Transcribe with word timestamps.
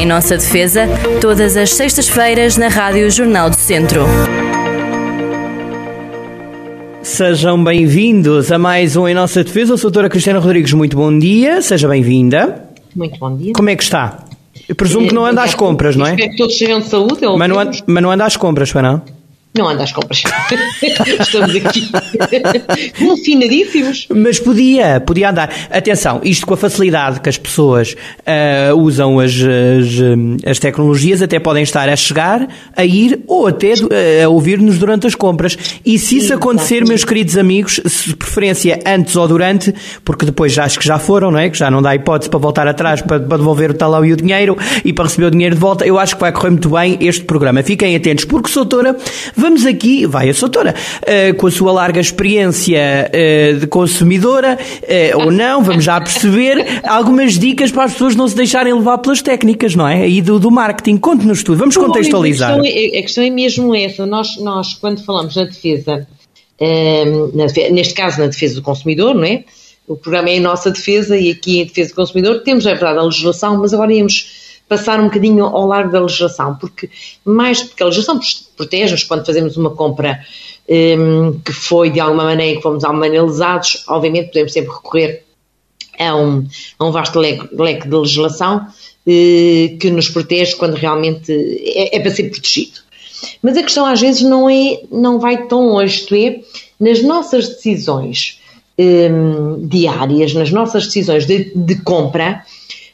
Em 0.00 0.06
nossa 0.06 0.34
defesa, 0.34 0.88
todas 1.20 1.58
as 1.58 1.74
sextas-feiras 1.74 2.56
na 2.56 2.68
Rádio 2.68 3.10
Jornal 3.10 3.50
do 3.50 3.56
Centro. 3.56 4.06
Sejam 7.02 7.62
bem-vindos 7.62 8.50
a 8.50 8.56
mais 8.56 8.96
um 8.96 9.06
Em 9.06 9.12
Nossa 9.12 9.44
Defesa. 9.44 9.74
Eu 9.74 9.76
sou 9.76 9.88
a 9.88 9.92
doutora 9.92 10.08
Cristina 10.08 10.38
Rodrigues, 10.38 10.72
muito 10.72 10.96
bom 10.96 11.18
dia, 11.18 11.60
seja 11.60 11.86
bem-vinda. 11.86 12.64
Muito 12.96 13.18
bom 13.18 13.36
dia. 13.36 13.52
Como 13.52 13.68
é 13.68 13.76
que 13.76 13.82
está? 13.82 14.24
Eu 14.66 14.74
presumo 14.74 15.06
que 15.06 15.12
não 15.12 15.26
anda 15.26 15.42
às 15.42 15.54
compras, 15.54 15.94
não 15.96 16.06
é? 16.06 16.12
Espero 16.12 16.30
que 16.30 16.36
todos 16.38 16.56
sejam 16.56 16.80
de 16.80 16.88
saúde. 16.88 17.20
Mas 17.36 17.48
não, 17.50 17.58
anda, 17.58 17.78
mas 17.86 18.02
não 18.02 18.10
anda 18.10 18.24
às 18.24 18.38
compras, 18.38 18.70
foi 18.70 18.80
não? 18.80 19.02
Não 19.52 19.68
anda 19.68 19.82
às 19.82 19.90
compras. 19.90 20.22
Estamos 21.20 21.56
aqui 21.56 21.90
confinadíssimos. 22.98 24.06
Mas 24.14 24.38
podia, 24.38 25.00
podia 25.00 25.30
andar. 25.30 25.52
Atenção, 25.70 26.20
isto 26.22 26.46
com 26.46 26.54
a 26.54 26.56
facilidade 26.56 27.20
que 27.20 27.28
as 27.28 27.36
pessoas 27.36 27.96
uh, 28.20 28.76
usam 28.76 29.18
as, 29.18 29.32
as, 29.32 30.48
as, 30.50 30.58
tecnologias, 30.60 31.20
até 31.20 31.40
podem 31.40 31.64
estar 31.64 31.88
a 31.88 31.96
chegar, 31.96 32.46
a 32.76 32.84
ir 32.84 33.24
ou 33.26 33.48
até 33.48 33.74
uh, 33.74 34.24
a 34.24 34.28
ouvir-nos 34.28 34.78
durante 34.78 35.08
as 35.08 35.16
compras. 35.16 35.58
E 35.84 35.98
se 35.98 36.18
isso 36.18 36.32
acontecer, 36.32 36.86
meus 36.86 37.04
queridos 37.04 37.36
amigos, 37.36 37.80
se 37.84 38.10
de 38.10 38.16
preferência 38.16 38.80
antes 38.86 39.16
ou 39.16 39.26
durante, 39.26 39.74
porque 40.04 40.24
depois 40.24 40.52
já 40.52 40.64
acho 40.64 40.78
que 40.78 40.86
já 40.86 40.98
foram, 41.00 41.32
não 41.32 41.38
é? 41.40 41.50
Que 41.50 41.58
já 41.58 41.68
não 41.72 41.82
dá 41.82 41.92
hipótese 41.92 42.30
para 42.30 42.38
voltar 42.38 42.68
atrás, 42.68 43.02
para, 43.02 43.18
para 43.18 43.38
devolver 43.38 43.72
o 43.72 43.74
talão 43.74 44.04
e 44.04 44.12
o 44.12 44.16
dinheiro 44.16 44.56
e 44.84 44.92
para 44.92 45.06
receber 45.06 45.26
o 45.26 45.30
dinheiro 45.32 45.56
de 45.56 45.60
volta, 45.60 45.84
eu 45.84 45.98
acho 45.98 46.14
que 46.14 46.20
vai 46.20 46.30
correr 46.30 46.50
muito 46.50 46.70
bem 46.70 46.96
este 47.00 47.24
programa. 47.24 47.64
Fiquem 47.64 47.96
atentos, 47.96 48.24
porque, 48.24 48.48
Soutora, 48.48 48.96
Vamos 49.40 49.64
aqui, 49.64 50.04
vai 50.04 50.28
a 50.28 50.34
Soutora, 50.34 50.74
uh, 50.74 51.34
com 51.36 51.46
a 51.46 51.50
sua 51.50 51.72
larga 51.72 51.98
experiência 51.98 53.10
uh, 53.10 53.58
de 53.58 53.66
consumidora, 53.66 54.58
uh, 54.82 55.18
ou 55.24 55.32
não, 55.32 55.64
vamos 55.64 55.82
já 55.82 55.98
perceber, 55.98 56.82
algumas 56.86 57.38
dicas 57.38 57.72
para 57.72 57.84
as 57.84 57.94
pessoas 57.94 58.14
não 58.14 58.28
se 58.28 58.36
deixarem 58.36 58.74
levar 58.74 58.98
pelas 58.98 59.22
técnicas, 59.22 59.74
não 59.74 59.88
é? 59.88 60.02
Aí 60.02 60.20
do, 60.20 60.38
do 60.38 60.50
marketing. 60.50 60.98
Conte-nos 60.98 61.42
tudo, 61.42 61.56
vamos 61.56 61.74
contextualizar. 61.74 62.52
A 62.52 62.60
questão, 62.60 62.82
é, 62.82 62.98
a 62.98 63.02
questão, 63.02 63.24
é, 63.24 63.30
mesmo 63.30 63.74
essa. 63.74 64.04
Nós, 64.04 64.36
nós 64.36 64.74
quando 64.74 65.02
falamos 65.02 65.34
na 65.34 65.44
defesa, 65.44 66.06
na, 67.34 67.70
neste 67.72 67.94
caso 67.94 68.20
na 68.20 68.26
defesa 68.26 68.56
do 68.56 68.62
consumidor, 68.62 69.14
não 69.14 69.24
é? 69.24 69.44
O 69.88 69.96
programa 69.96 70.28
é 70.28 70.36
em 70.36 70.40
nossa 70.40 70.70
defesa 70.70 71.16
e 71.16 71.30
aqui 71.30 71.60
em 71.60 71.64
defesa 71.64 71.90
do 71.90 71.96
consumidor 71.96 72.42
temos, 72.42 72.66
é 72.66 72.72
verdade, 72.72 72.98
a 72.98 73.02
legislação, 73.02 73.58
mas 73.58 73.72
agora 73.72 73.90
íamos 73.90 74.49
passar 74.70 75.00
um 75.00 75.06
bocadinho 75.06 75.44
ao 75.46 75.66
largo 75.66 75.90
da 75.90 76.00
legislação, 76.00 76.54
porque 76.54 76.88
mais 77.24 77.60
porque 77.60 77.82
a 77.82 77.86
legislação 77.86 78.20
protege-nos 78.56 79.02
quando 79.02 79.26
fazemos 79.26 79.56
uma 79.56 79.70
compra 79.70 80.20
um, 80.68 81.40
que 81.40 81.52
foi 81.52 81.90
de 81.90 81.98
alguma 81.98 82.22
maneira 82.22 82.56
que 82.56 82.62
fomos 82.62 82.84
analisados, 82.84 83.82
obviamente 83.88 84.28
podemos 84.28 84.52
sempre 84.52 84.72
recorrer 84.72 85.24
a 85.98 86.14
um, 86.14 86.46
a 86.78 86.86
um 86.86 86.92
vasto 86.92 87.18
leque, 87.18 87.48
leque 87.52 87.88
de 87.88 87.96
legislação 87.96 88.64
eh, 89.04 89.76
que 89.80 89.90
nos 89.90 90.08
protege 90.08 90.54
quando 90.54 90.74
realmente 90.74 91.32
é, 91.32 91.96
é, 91.96 92.00
para 92.00 92.12
ser 92.12 92.30
protegido. 92.30 92.78
Mas 93.42 93.56
a 93.56 93.62
questão 93.64 93.84
às 93.84 94.00
vezes 94.00 94.22
não 94.22 94.48
é, 94.48 94.82
não 94.92 95.18
vai 95.18 95.48
tão 95.48 95.66
longe, 95.66 95.96
isto 95.96 96.14
é, 96.14 96.40
nas 96.78 97.02
nossas 97.02 97.48
decisões 97.48 98.40
um, 98.78 99.66
diárias, 99.66 100.32
nas 100.32 100.52
nossas 100.52 100.86
decisões 100.86 101.26
de, 101.26 101.52
de 101.56 101.82
compra, 101.82 102.44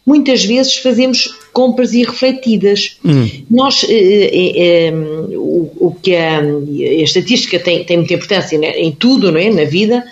muitas 0.06 0.44
vezes 0.44 0.76
fazemos 0.76 1.36
compras 1.56 1.94
irrefletidas. 1.94 2.98
Hum. 3.02 3.30
Nós, 3.50 3.82
eh, 3.88 3.94
eh, 3.94 4.88
eh, 4.88 4.92
o, 4.92 5.72
o, 5.86 5.96
que 6.02 6.14
a, 6.14 6.40
a, 6.40 7.02
estatística 7.02 7.58
tem, 7.58 7.82
tem 7.82 7.96
muita 7.96 8.12
importância 8.12 8.58
né, 8.58 8.78
em 8.78 8.92
tudo, 8.92 9.32
não 9.32 9.40
é? 9.40 9.48
na 9.48 9.64
vida, 9.64 10.04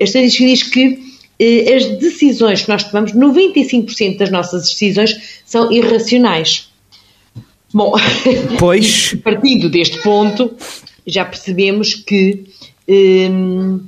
a 0.00 0.02
estatística 0.02 0.44
diz 0.44 0.64
que 0.64 0.98
eh, 1.38 1.72
as 1.76 1.86
decisões 2.00 2.62
que 2.62 2.68
nós 2.68 2.82
tomamos, 2.82 3.12
95% 3.12 4.16
das 4.16 4.32
nossas 4.32 4.62
decisões 4.62 5.40
são 5.46 5.70
irracionais. 5.70 6.68
Bom, 7.72 7.94
pois. 8.58 9.14
partindo 9.22 9.70
deste 9.70 10.02
ponto, 10.02 10.50
já 11.06 11.24
percebemos 11.24 11.94
que 11.94 12.42
hum, 12.88 13.82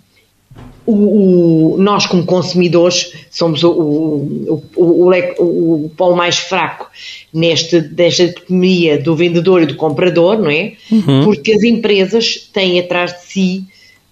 o, 0.91 1.75
o, 1.75 1.79
nós, 1.79 2.07
como 2.07 2.25
consumidores, 2.25 3.13
somos 3.31 3.63
o, 3.63 3.71
o, 3.71 4.63
o, 4.77 5.85
o, 5.85 5.91
polo 5.97 6.17
mais 6.17 6.39
fraco 6.39 6.91
neste, 7.33 7.81
desta 7.81 8.25
economia 8.25 8.99
do 8.99 9.15
vendedor 9.15 9.63
e 9.63 9.67
do 9.67 9.77
comprador, 9.77 10.39
não 10.39 10.51
é? 10.51 10.75
Uhum. 10.91 11.25
Porque 11.25 11.53
as 11.53 11.63
empresas 11.63 12.49
têm 12.53 12.79
atrás 12.79 13.13
de 13.13 13.27
si 13.27 13.65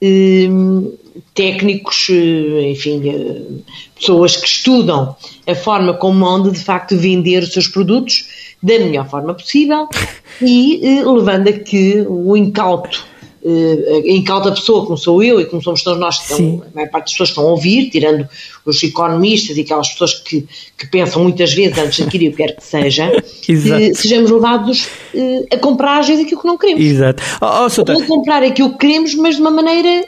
hum, 0.02 0.92
técnicos, 1.34 2.08
eh, 2.10 2.70
enfim, 2.70 3.08
eh, 3.08 3.42
pessoas 3.98 4.36
que 4.36 4.46
estudam 4.46 5.16
a 5.46 5.54
forma 5.54 5.94
como 5.94 6.24
onde 6.26 6.50
de 6.52 6.60
facto 6.60 6.96
vender 6.96 7.42
os 7.42 7.52
seus 7.52 7.68
produtos 7.68 8.54
da 8.62 8.78
melhor 8.78 9.08
forma 9.08 9.34
possível 9.34 9.88
e 10.42 10.80
eh, 10.84 11.04
levando 11.04 11.48
a 11.48 11.52
que 11.52 12.04
o 12.08 12.36
incauto 12.36 13.04
uh, 13.43 14.03
em 14.04 14.22
cauta 14.22 14.50
pessoa, 14.53 14.84
como 14.84 14.97
sou 14.97 15.22
eu 15.22 15.41
e 15.41 15.47
como 15.47 15.62
somos 15.62 15.82
todos 15.82 15.99
nós, 15.99 16.21
então, 16.25 16.62
a 16.72 16.75
maior 16.75 16.91
parte 16.91 17.04
das 17.04 17.12
pessoas 17.12 17.28
estão 17.31 17.44
a 17.44 17.50
ouvir, 17.50 17.91
tirando 17.91 18.28
os 18.65 18.82
economistas 18.82 19.56
e 19.56 19.62
aquelas 19.62 19.88
pessoas 19.88 20.15
que, 20.15 20.47
que 20.76 20.87
pensam 20.88 21.22
muitas 21.22 21.53
vezes 21.54 21.78
antes 21.78 21.97
de 21.97 22.03
adquirir 22.03 22.28
o 22.28 22.31
que 22.32 22.37
quer 22.38 22.56
que 22.56 22.65
seja, 22.65 23.10
que 23.43 23.94
sejamos 23.94 24.31
levados 24.31 24.87
uh, 25.15 25.47
a 25.53 25.56
comprar 25.59 26.00
às 26.00 26.09
vezes 26.09 26.25
aquilo 26.25 26.41
que 26.41 26.47
não 26.47 26.59
queremos. 26.59 26.84
Exato. 26.84 27.22
Oh, 27.41 27.66
oh, 27.66 27.93
Ou 27.93 28.04
comprar 28.04 28.43
aquilo 28.43 28.72
que 28.72 28.78
queremos, 28.78 29.15
mas 29.15 29.37
de 29.37 29.41
uma 29.41 29.50
maneira 29.50 30.05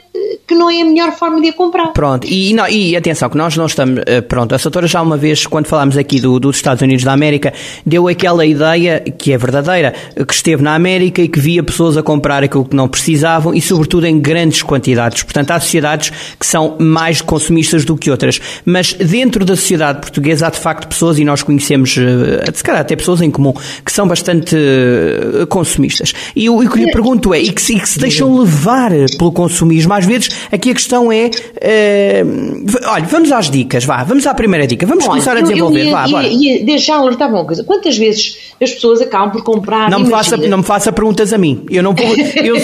que 0.51 0.55
não 0.55 0.69
é 0.69 0.81
a 0.81 0.85
melhor 0.85 1.11
forma 1.13 1.39
de 1.39 1.47
a 1.47 1.53
comprar. 1.53 1.87
Pronto, 1.93 2.27
e, 2.27 2.53
não, 2.53 2.67
e 2.67 2.95
atenção, 2.95 3.29
que 3.29 3.37
nós 3.37 3.55
não 3.55 3.65
estamos. 3.65 4.01
Pronto, 4.27 4.53
a 4.53 4.59
Soutora 4.59 4.85
já 4.85 5.01
uma 5.01 5.15
vez, 5.15 5.45
quando 5.45 5.67
falámos 5.67 5.97
aqui 5.97 6.19
do, 6.19 6.39
dos 6.39 6.57
Estados 6.57 6.81
Unidos 6.81 7.03
da 7.03 7.13
América, 7.13 7.53
deu 7.85 8.07
aquela 8.07 8.45
ideia, 8.45 8.99
que 8.99 9.31
é 9.31 9.37
verdadeira, 9.37 9.93
que 10.27 10.33
esteve 10.33 10.61
na 10.61 10.75
América 10.75 11.21
e 11.21 11.27
que 11.27 11.39
via 11.39 11.63
pessoas 11.63 11.95
a 11.95 12.03
comprar 12.03 12.43
aquilo 12.43 12.65
que 12.65 12.75
não 12.75 12.87
precisavam 12.87 13.53
e, 13.53 13.61
sobretudo, 13.61 14.05
em 14.05 14.19
grandes 14.19 14.61
quantidades. 14.61 15.23
Portanto, 15.23 15.51
há 15.51 15.59
sociedades 15.59 16.11
que 16.37 16.45
são 16.45 16.75
mais 16.79 17.21
consumistas 17.21 17.85
do 17.85 17.95
que 17.95 18.11
outras. 18.11 18.39
Mas 18.65 18.93
dentro 18.93 19.45
da 19.45 19.55
sociedade 19.55 20.01
portuguesa 20.01 20.47
há 20.47 20.49
de 20.49 20.59
facto 20.59 20.87
pessoas, 20.87 21.17
e 21.17 21.23
nós 21.23 21.43
conhecemos, 21.43 21.95
eh, 21.97 22.51
se 22.53 22.63
calhar 22.63 22.81
até 22.81 22.95
pessoas 22.95 23.21
em 23.21 23.31
comum, 23.31 23.53
que 23.85 23.91
são 23.91 24.07
bastante 24.07 24.55
eh, 24.55 25.45
consumistas. 25.47 26.13
E 26.35 26.49
o 26.49 26.69
que 26.69 26.79
lhe 26.79 26.91
pergunto 26.91 27.33
é, 27.33 27.39
e 27.39 27.51
que, 27.51 27.73
e 27.73 27.79
que, 27.79 27.87
se 27.87 27.99
deixam 27.99 28.37
levar 28.37 28.91
pelo 29.17 29.31
consumismo, 29.31 29.93
às 29.93 30.05
vezes 30.05 30.29
aqui 30.51 30.71
a 30.71 30.73
questão 30.73 31.11
é, 31.11 31.27
uh, 31.27 32.89
olha, 32.89 33.05
vamos 33.05 33.31
às 33.31 33.49
dicas, 33.49 33.83
vá, 33.83 34.03
vamos 34.03 34.25
à 34.25 34.33
primeira 34.33 34.65
dica, 34.65 34.85
vamos 34.85 35.03
Bom, 35.03 35.11
começar 35.11 35.35
a 35.35 35.41
desenvolver, 35.41 35.85
ia, 35.85 35.91
vá, 35.91 36.07
bora. 36.07 36.27
E 36.27 36.63
deixa 36.63 36.87
já 36.87 36.95
alertar 36.95 37.29
uma 37.29 37.45
coisa, 37.45 37.63
quantas 37.63 37.97
vezes 37.97 38.37
as 38.61 38.71
pessoas 38.71 39.01
acabam 39.01 39.31
por 39.31 39.43
comprar... 39.43 39.89
Não 39.89 39.99
me, 39.99 40.09
faça, 40.09 40.37
não 40.37 40.59
me 40.59 40.63
faça 40.63 40.91
perguntas 40.91 41.33
a 41.33 41.37
mim, 41.37 41.65
eu 41.69 41.83
não 41.83 41.93
vou, 41.93 42.15
eu, 42.43 42.55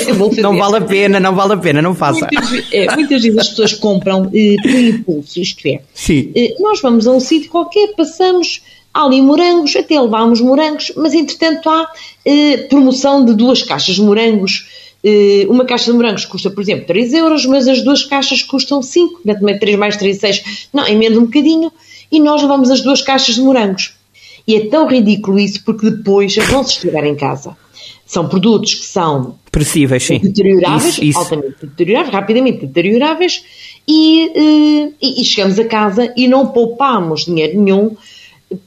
não 0.41 0.57
vale 0.57 0.77
a 0.77 0.81
pena, 0.81 1.19
não 1.19 1.35
vale 1.35 1.53
a 1.53 1.57
pena, 1.57 1.81
não 1.81 1.93
faça. 1.93 2.27
Muitas, 2.31 2.73
é, 2.73 2.95
muitas 2.95 3.21
vezes 3.21 3.37
as 3.37 3.49
pessoas 3.49 3.73
compram 3.73 4.29
eh, 4.33 4.55
por 4.61 4.71
impulso, 4.71 5.39
isto 5.39 5.65
é, 5.67 5.81
Sim. 5.93 6.31
Eh, 6.35 6.55
nós 6.59 6.81
vamos 6.81 7.07
a 7.07 7.11
um 7.11 7.19
sítio 7.19 7.49
qualquer, 7.49 7.93
passamos, 7.95 8.61
há 8.93 9.03
ali 9.03 9.21
morangos, 9.21 9.75
até 9.75 9.99
levámos 9.99 10.41
morangos, 10.41 10.91
mas 10.95 11.13
entretanto 11.13 11.69
há 11.69 11.89
eh, 12.25 12.57
promoção 12.69 13.23
de 13.23 13.33
duas 13.35 13.61
caixas 13.61 13.95
de 13.95 14.01
morangos. 14.01 14.86
Eh, 15.09 15.45
uma 15.47 15.63
caixa 15.63 15.89
de 15.89 15.93
morangos 15.93 16.25
custa, 16.25 16.49
por 16.49 16.59
exemplo, 16.59 16.85
3 16.85 17.13
euros, 17.13 17.45
mas 17.45 17.65
as 17.65 17.81
duas 17.81 18.03
caixas 18.03 18.43
custam 18.43 18.81
5, 18.81 19.21
portanto, 19.21 19.59
3 19.59 19.77
mais 19.77 19.95
3, 19.95 20.17
6, 20.17 20.43
não, 20.73 20.85
é 20.85 20.93
menos 20.93 21.17
um 21.17 21.25
bocadinho, 21.25 21.71
e 22.11 22.19
nós 22.19 22.41
levamos 22.41 22.69
as 22.69 22.81
duas 22.81 23.01
caixas 23.01 23.35
de 23.35 23.41
morangos. 23.41 23.93
E 24.45 24.55
é 24.55 24.65
tão 24.67 24.85
ridículo 24.85 25.39
isso 25.39 25.63
porque 25.63 25.89
depois 25.89 26.35
vão-se 26.35 26.71
estragar 26.71 27.05
em 27.05 27.15
casa. 27.15 27.55
São 28.05 28.27
produtos 28.27 28.73
que 28.73 28.85
são 28.85 29.35
Perecíveis, 29.49 30.03
sim. 30.03 30.19
deterioráveis, 30.19 30.95
isso, 30.95 31.03
isso. 31.05 31.19
altamente 31.19 31.65
deterioráveis, 31.65 32.13
rapidamente 32.13 32.65
deterioráveis, 32.65 33.43
e, 33.87 34.23
eh, 34.35 34.91
e, 35.01 35.21
e 35.21 35.23
chegamos 35.23 35.57
a 35.57 35.63
casa 35.63 36.13
e 36.17 36.27
não 36.27 36.47
poupamos 36.47 37.23
dinheiro 37.23 37.61
nenhum, 37.61 37.95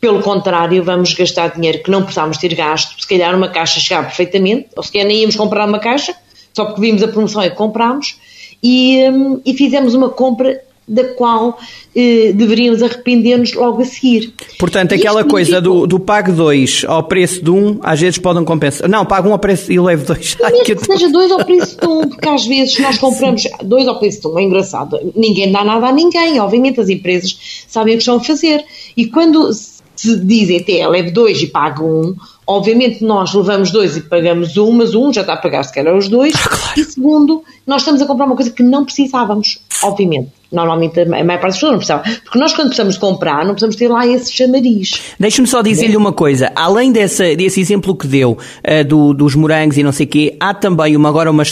pelo 0.01 0.23
contrário, 0.23 0.83
vamos 0.83 1.13
gastar 1.13 1.49
dinheiro 1.49 1.83
que 1.83 1.91
não 1.91 2.03
precisávamos 2.03 2.39
ter 2.39 2.55
gasto, 2.55 2.99
se 2.99 3.07
calhar 3.07 3.35
uma 3.37 3.49
caixa 3.49 3.79
chegava 3.79 4.07
perfeitamente, 4.07 4.69
ou 4.75 4.83
se 4.83 4.91
calhar 4.91 5.07
nem 5.07 5.19
íamos 5.19 5.37
comprar 5.37 5.69
uma 5.69 5.79
caixa, 5.79 6.15
só 6.53 6.65
porque 6.65 6.81
vimos 6.81 7.03
a 7.03 7.09
promoção 7.09 7.43
e 7.43 7.51
comprámos, 7.51 8.17
e, 8.63 8.99
eh, 8.99 9.13
e 9.45 9.55
fizemos 9.55 9.95
uma 9.95 10.11
compra 10.11 10.61
da 10.91 11.05
qual 11.15 11.57
eh, 11.95 12.33
deveríamos 12.35 12.83
arrepender-nos 12.83 13.55
logo 13.55 13.81
a 13.81 13.85
seguir. 13.85 14.35
Portanto, 14.59 14.93
aquela 14.93 15.23
coisa 15.25 15.61
do, 15.61 15.87
do 15.87 16.01
pago 16.01 16.33
2 16.33 16.85
ao 16.87 17.05
preço 17.05 17.43
de 17.43 17.49
1, 17.49 17.55
um, 17.55 17.79
às 17.81 18.01
vezes 18.01 18.19
podem 18.19 18.45
compensar. 18.45 18.89
Não, 18.89 19.07
pago 19.07 19.29
1 19.29 19.31
um 19.31 19.33
ao 19.35 19.39
preço 19.39 19.73
e 19.73 19.79
levo 19.79 20.05
2. 20.05 20.37
que, 20.65 20.75
que 20.75 20.85
seja 20.85 21.09
2 21.09 21.31
ao 21.31 21.45
preço 21.45 21.79
de 21.81 21.87
1, 21.87 21.91
um, 21.91 22.09
porque 22.11 22.29
às 22.29 22.45
vezes 22.45 22.79
nós 22.81 22.99
compramos 22.99 23.45
2 23.63 23.89
ao 23.89 23.99
preço 24.01 24.21
de 24.23 24.27
1, 24.27 24.31
um, 24.33 24.39
é 24.39 24.43
engraçado. 24.43 24.99
Ninguém 25.15 25.53
dá 25.53 25.63
nada 25.63 25.87
a 25.87 25.93
ninguém. 25.93 26.41
Obviamente 26.41 26.81
as 26.81 26.89
empresas 26.89 27.65
sabem 27.69 27.95
o 27.95 27.97
que 27.97 28.03
estão 28.03 28.17
a 28.17 28.21
fazer. 28.21 28.65
E 28.97 29.07
quando 29.07 29.49
se 29.53 30.19
dizem 30.25 30.59
até 30.59 30.87
leve 30.89 31.13
2 31.13 31.43
e 31.43 31.47
pago 31.47 31.85
1, 31.85 31.89
um, 31.89 32.17
obviamente 32.51 33.05
nós 33.05 33.33
levamos 33.33 33.71
2 33.71 33.97
e 33.97 34.01
pagamos 34.03 34.57
1, 34.57 34.69
um, 34.69 34.73
mas 34.73 34.95
um 34.95 35.13
já 35.13 35.21
está 35.21 35.35
a 35.35 35.37
pagar 35.37 35.63
se 35.63 35.73
calhar 35.73 35.97
os 35.97 36.09
dois. 36.09 36.35
E 36.77 36.85
segundo, 36.85 37.45
nós 37.67 37.83
estamos 37.83 38.03
a 38.03 38.07
comprar 38.07 38.27
uma 38.27 38.35
coisa 38.35 38.51
que 38.51 38.63
não 38.63 38.85
precisávamos, 38.85 39.61
obviamente. 39.83 40.40
Normalmente 40.53 41.01
a 41.01 41.07
maior 41.07 41.27
parte 41.27 41.43
das 41.43 41.55
pessoas 41.55 41.73
não 41.73 41.79
precisava. 41.79 42.03
Porque 42.25 42.39
nós, 42.39 42.53
quando 42.53 42.69
precisamos 42.69 42.99
comprar, 42.99 43.45
não 43.45 43.53
precisamos 43.53 43.77
ter 43.77 43.89
lá 43.89 44.07
esse 44.07 44.33
chamariz. 44.33 45.01
Deixe-me 45.19 45.47
só 45.47 45.63
dizer-lhe 45.63 45.97
uma 45.97 46.13
coisa. 46.13 46.51
Além 46.57 46.93
dessa, 46.93 47.37
desse 47.37 47.61
exemplo 47.61 47.95
que 47.95 48.07
deu 48.07 48.33
uh, 48.33 48.85
do, 48.85 49.15
dos 49.15 49.35
morangos 49.35 49.79
e 49.79 49.83
não 49.83 49.93
sei 49.93 50.07
o 50.07 50.09
quê, 50.09 50.37
há 50.41 50.53
também 50.53 50.97
uma 50.97 51.09
agora 51.09 51.31
uma. 51.31 51.43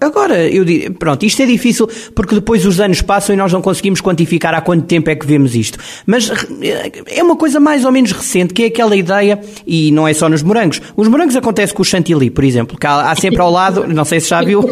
Agora, 0.00 0.48
eu 0.48 0.64
digo, 0.64 0.94
pronto, 0.94 1.24
isto 1.24 1.40
é 1.42 1.46
difícil 1.46 1.88
porque 2.14 2.34
depois 2.34 2.66
os 2.66 2.80
anos 2.80 3.00
passam 3.00 3.34
e 3.34 3.38
nós 3.38 3.52
não 3.52 3.62
conseguimos 3.62 4.00
quantificar 4.00 4.54
há 4.54 4.60
quanto 4.60 4.86
tempo 4.86 5.08
é 5.10 5.14
que 5.14 5.26
vemos 5.26 5.54
isto. 5.54 5.78
Mas 6.06 6.30
é 7.06 7.22
uma 7.22 7.36
coisa 7.36 7.60
mais 7.60 7.84
ou 7.84 7.92
menos 7.92 8.12
recente 8.12 8.52
que 8.52 8.64
é 8.64 8.66
aquela 8.66 8.96
ideia, 8.96 9.40
e 9.66 9.90
não 9.92 10.06
é 10.06 10.14
só 10.14 10.28
nos 10.28 10.42
morangos. 10.42 10.80
Os 10.96 11.08
morangos 11.08 11.36
acontece 11.36 11.72
com 11.72 11.82
o 11.82 11.84
chantilly, 11.84 12.30
por 12.30 12.44
exemplo, 12.44 12.78
que 12.78 12.86
há, 12.86 13.10
há 13.10 13.16
sempre 13.16 13.40
ao 13.40 13.50
lado, 13.50 13.86
não 13.86 14.04
sei 14.04 14.20
se 14.20 14.28
já 14.30 14.42
viu, 14.42 14.60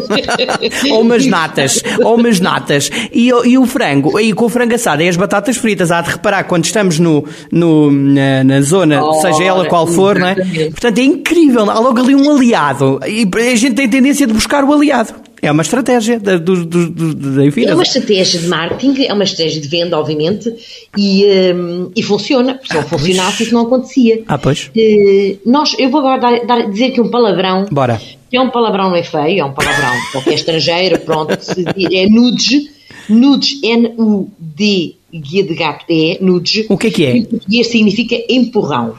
ou 0.91 1.01
umas 1.01 1.25
natas, 1.25 1.81
ou 2.03 2.15
umas 2.15 2.39
natas. 2.39 2.89
E, 3.11 3.29
e 3.29 3.57
o 3.61 3.65
frango, 3.65 4.19
e 4.19 4.33
com 4.33 4.45
o 4.45 4.49
frango 4.49 4.75
assado 4.75 5.01
e 5.01 5.07
as 5.09 5.15
batatas 5.15 5.57
fritas, 5.57 5.91
há 5.91 6.01
de 6.01 6.11
reparar 6.11 6.43
quando 6.43 6.65
estamos 6.65 6.99
no, 6.99 7.25
no 7.51 7.91
na, 7.91 8.43
na 8.43 8.61
zona, 8.61 9.03
oh, 9.03 9.13
seja 9.21 9.43
ela 9.43 9.65
qual 9.65 9.87
for, 9.87 10.17
não 10.19 10.27
é? 10.27 10.35
Portanto, 10.69 10.97
é 10.97 11.03
incrível, 11.03 11.69
há 11.69 11.79
logo 11.79 11.99
ali 11.99 12.15
um 12.15 12.31
aliado. 12.35 12.99
E 13.07 13.27
a 13.51 13.55
gente 13.55 13.75
tem 13.75 13.89
tendência 13.89 14.27
de 14.27 14.33
buscar 14.33 14.63
o 14.63 14.73
aliado. 14.73 15.13
É 15.41 15.51
uma 15.51 15.63
estratégia 15.63 16.19
da, 16.19 16.37
do, 16.37 16.65
do, 16.65 16.89
do, 16.89 17.43
enfim, 17.43 17.65
É 17.65 17.73
uma 17.73 17.81
estratégia 17.81 18.39
de 18.39 18.47
marketing, 18.47 19.05
é 19.05 19.13
uma 19.13 19.23
estratégia 19.23 19.59
de 19.59 19.67
venda, 19.67 19.97
obviamente, 19.97 20.53
e, 20.95 21.25
um, 21.55 21.91
e 21.95 22.03
funciona. 22.03 22.59
Se 22.63 22.75
não 22.75 22.81
ah, 22.81 22.83
funcionasse, 22.83 23.43
isso 23.43 23.53
não 23.53 23.61
acontecia. 23.61 24.23
Ah, 24.27 24.37
pois. 24.37 24.69
Uh, 24.75 25.39
nós, 25.43 25.75
eu 25.79 25.89
vou 25.89 26.01
agora 26.01 26.19
dar, 26.19 26.45
dar, 26.45 26.69
dizer 26.69 26.87
aqui 26.87 27.01
um 27.01 27.09
palavrão. 27.09 27.65
Bora. 27.71 27.99
Que 28.29 28.37
é 28.37 28.41
um 28.41 28.51
palavrão, 28.51 28.91
não 28.91 28.95
é 28.95 29.03
feio, 29.03 29.39
é 29.39 29.43
um 29.43 29.51
palavrão. 29.51 29.93
qualquer 30.11 30.35
estrangeiro, 30.35 30.99
pronto, 30.99 31.33
é 31.33 32.05
nudes. 32.07 32.80
Nudes, 33.09 33.59
N-U-D, 33.63 34.95
guia 35.13 35.43
de 35.43 35.53
gato, 35.53 35.85
é 35.89 36.17
nudes. 36.21 36.65
O 36.69 36.77
que 36.77 36.87
é 36.87 36.91
que 36.91 37.05
é? 37.05 37.17
Em 37.17 37.25
português 37.25 37.67
significa 37.67 38.15
empurrão. 38.29 38.95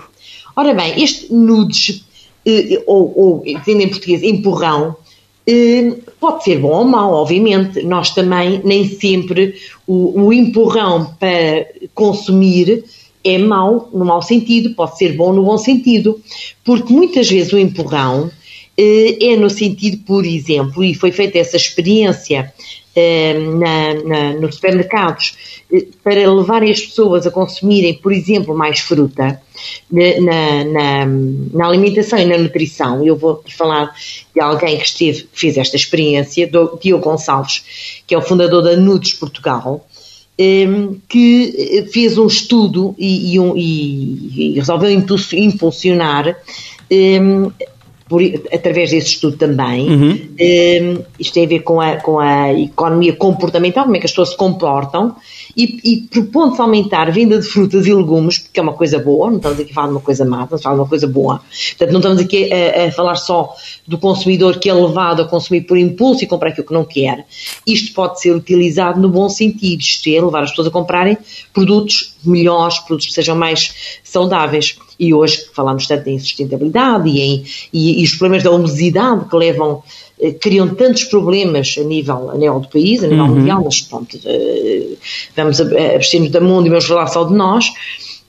Ora 0.54 0.74
bem, 0.74 1.02
este 1.02 1.32
nudes, 1.32 2.04
uh, 2.46 2.82
ou, 2.86 3.12
ou 3.16 3.44
dizendo 3.44 3.82
em 3.82 3.88
português, 3.88 4.22
empurrão, 4.22 4.96
uh, 5.48 6.02
pode 6.20 6.44
ser 6.44 6.58
bom 6.58 6.78
ou 6.78 6.84
mau, 6.84 7.12
obviamente. 7.14 7.82
Nós 7.82 8.10
também, 8.10 8.60
nem 8.64 8.86
sempre, 8.88 9.54
o, 9.86 10.20
o 10.20 10.32
empurrão 10.32 11.14
para 11.18 11.66
consumir 11.94 12.84
é 13.24 13.38
mau 13.38 13.88
no 13.92 14.04
mau 14.04 14.20
sentido, 14.20 14.74
pode 14.74 14.98
ser 14.98 15.14
bom 15.14 15.32
no 15.32 15.44
bom 15.44 15.56
sentido, 15.56 16.20
porque 16.64 16.92
muitas 16.92 17.30
vezes 17.30 17.52
o 17.52 17.58
empurrão 17.58 18.30
eh, 18.76 19.32
é 19.32 19.36
no 19.36 19.48
sentido, 19.48 19.98
por 20.04 20.24
exemplo, 20.24 20.82
e 20.82 20.94
foi 20.94 21.12
feita 21.12 21.38
essa 21.38 21.56
experiência 21.56 22.52
eh, 22.52 22.81
na, 22.94 23.94
na, 24.04 24.32
nos 24.34 24.56
supermercados 24.56 25.34
eh, 25.72 25.86
para 26.04 26.30
levarem 26.30 26.70
as 26.70 26.80
pessoas 26.80 27.26
a 27.26 27.30
consumirem, 27.30 27.94
por 27.94 28.12
exemplo, 28.12 28.54
mais 28.54 28.80
fruta 28.80 29.40
na, 29.90 30.64
na, 30.64 31.06
na 31.54 31.66
alimentação 31.66 32.18
e 32.18 32.26
na 32.26 32.36
nutrição. 32.36 33.04
Eu 33.04 33.16
vou 33.16 33.42
falar 33.56 33.94
de 34.34 34.40
alguém 34.40 34.76
que 34.76 34.84
esteve, 34.84 35.26
fez 35.32 35.56
esta 35.56 35.76
experiência, 35.76 36.50
Diogo 36.80 37.04
Gonçalves, 37.04 38.02
que 38.06 38.14
é 38.14 38.18
o 38.18 38.22
fundador 38.22 38.62
da 38.62 38.76
Nudes 38.76 39.14
Portugal, 39.14 39.86
que 41.08 41.86
fez 41.92 42.18
um 42.18 42.26
estudo 42.26 42.94
e, 42.98 43.34
e, 43.34 43.40
um, 43.40 43.56
e 43.56 44.54
resolveu 44.56 44.90
impulsionar 44.90 46.36
por, 48.12 48.20
através 48.52 48.90
desse 48.90 49.06
estudo 49.06 49.38
também. 49.38 49.88
Uhum. 49.88 50.10
Um, 50.38 51.02
isto 51.18 51.32
tem 51.32 51.46
a 51.46 51.48
ver 51.48 51.60
com 51.60 51.80
a, 51.80 51.96
com 51.96 52.18
a 52.18 52.52
economia 52.52 53.14
comportamental, 53.14 53.84
como 53.84 53.96
é 53.96 53.98
que 53.98 54.04
as 54.04 54.12
pessoas 54.12 54.30
se 54.30 54.36
comportam, 54.36 55.16
e, 55.56 55.80
e 55.84 55.96
propondo-se 56.02 56.60
aumentar 56.60 57.08
a 57.08 57.10
venda 57.10 57.38
de 57.38 57.46
frutas 57.46 57.86
e 57.86 57.94
legumes, 57.94 58.38
porque 58.38 58.58
é 58.58 58.62
uma 58.62 58.72
coisa 58.72 58.98
boa, 58.98 59.30
não 59.30 59.36
estamos 59.36 59.60
aqui 59.60 59.70
a 59.70 59.74
falar 59.74 59.86
de 59.88 59.92
uma 59.92 60.00
coisa 60.00 60.24
má, 60.24 60.44
estamos 60.44 60.60
a 60.60 60.62
falar 60.62 60.74
de 60.76 60.80
uma 60.80 60.88
coisa 60.88 61.06
boa. 61.06 61.42
Portanto, 61.68 61.92
não 61.92 62.00
estamos 62.00 62.18
aqui 62.20 62.50
a, 62.52 62.86
a 62.86 62.92
falar 62.92 63.16
só 63.16 63.54
do 63.86 63.98
consumidor 63.98 64.58
que 64.58 64.68
é 64.68 64.74
levado 64.74 65.22
a 65.22 65.24
consumir 65.24 65.62
por 65.62 65.76
impulso 65.76 66.24
e 66.24 66.26
comprar 66.26 66.50
aquilo 66.50 66.66
que 66.66 66.72
não 66.72 66.84
quer. 66.84 67.26
Isto 67.66 67.94
pode 67.94 68.20
ser 68.20 68.34
utilizado 68.34 69.00
no 69.00 69.08
bom 69.08 69.28
sentido, 69.28 69.80
isto 69.80 70.08
é, 70.08 70.20
levar 70.20 70.42
as 70.42 70.50
pessoas 70.50 70.68
a 70.68 70.70
comprarem 70.70 71.18
produtos 71.52 72.14
melhores, 72.24 72.78
produtos 72.78 73.08
que 73.08 73.12
sejam 73.12 73.36
mais 73.36 74.00
saudáveis. 74.04 74.76
E 74.98 75.12
hoje 75.12 75.46
falamos 75.52 75.86
tanto 75.86 76.08
em 76.08 76.18
sustentabilidade 76.18 77.08
e, 77.08 77.20
em, 77.20 77.44
e, 77.72 78.00
e 78.00 78.04
os 78.04 78.10
problemas 78.10 78.44
da 78.44 78.52
obesidade 78.52 79.28
que 79.28 79.36
levam 79.36 79.82
criam 80.40 80.74
tantos 80.74 81.04
problemas 81.04 81.74
a 81.78 81.82
nível, 81.82 82.30
a 82.30 82.36
nível 82.36 82.60
do 82.60 82.68
país, 82.68 83.02
a 83.02 83.06
nível 83.06 83.24
uhum. 83.24 83.34
mundial, 83.36 83.62
mas 83.64 83.80
pronto, 83.80 84.18
eh, 84.24 84.88
vamos 85.36 85.60
abster-nos 85.60 86.30
da 86.30 86.40
mundo 86.40 86.66
e 86.66 86.70
vamos 86.70 86.84
falar 86.84 87.06
só 87.08 87.24
de 87.24 87.34
nós. 87.34 87.66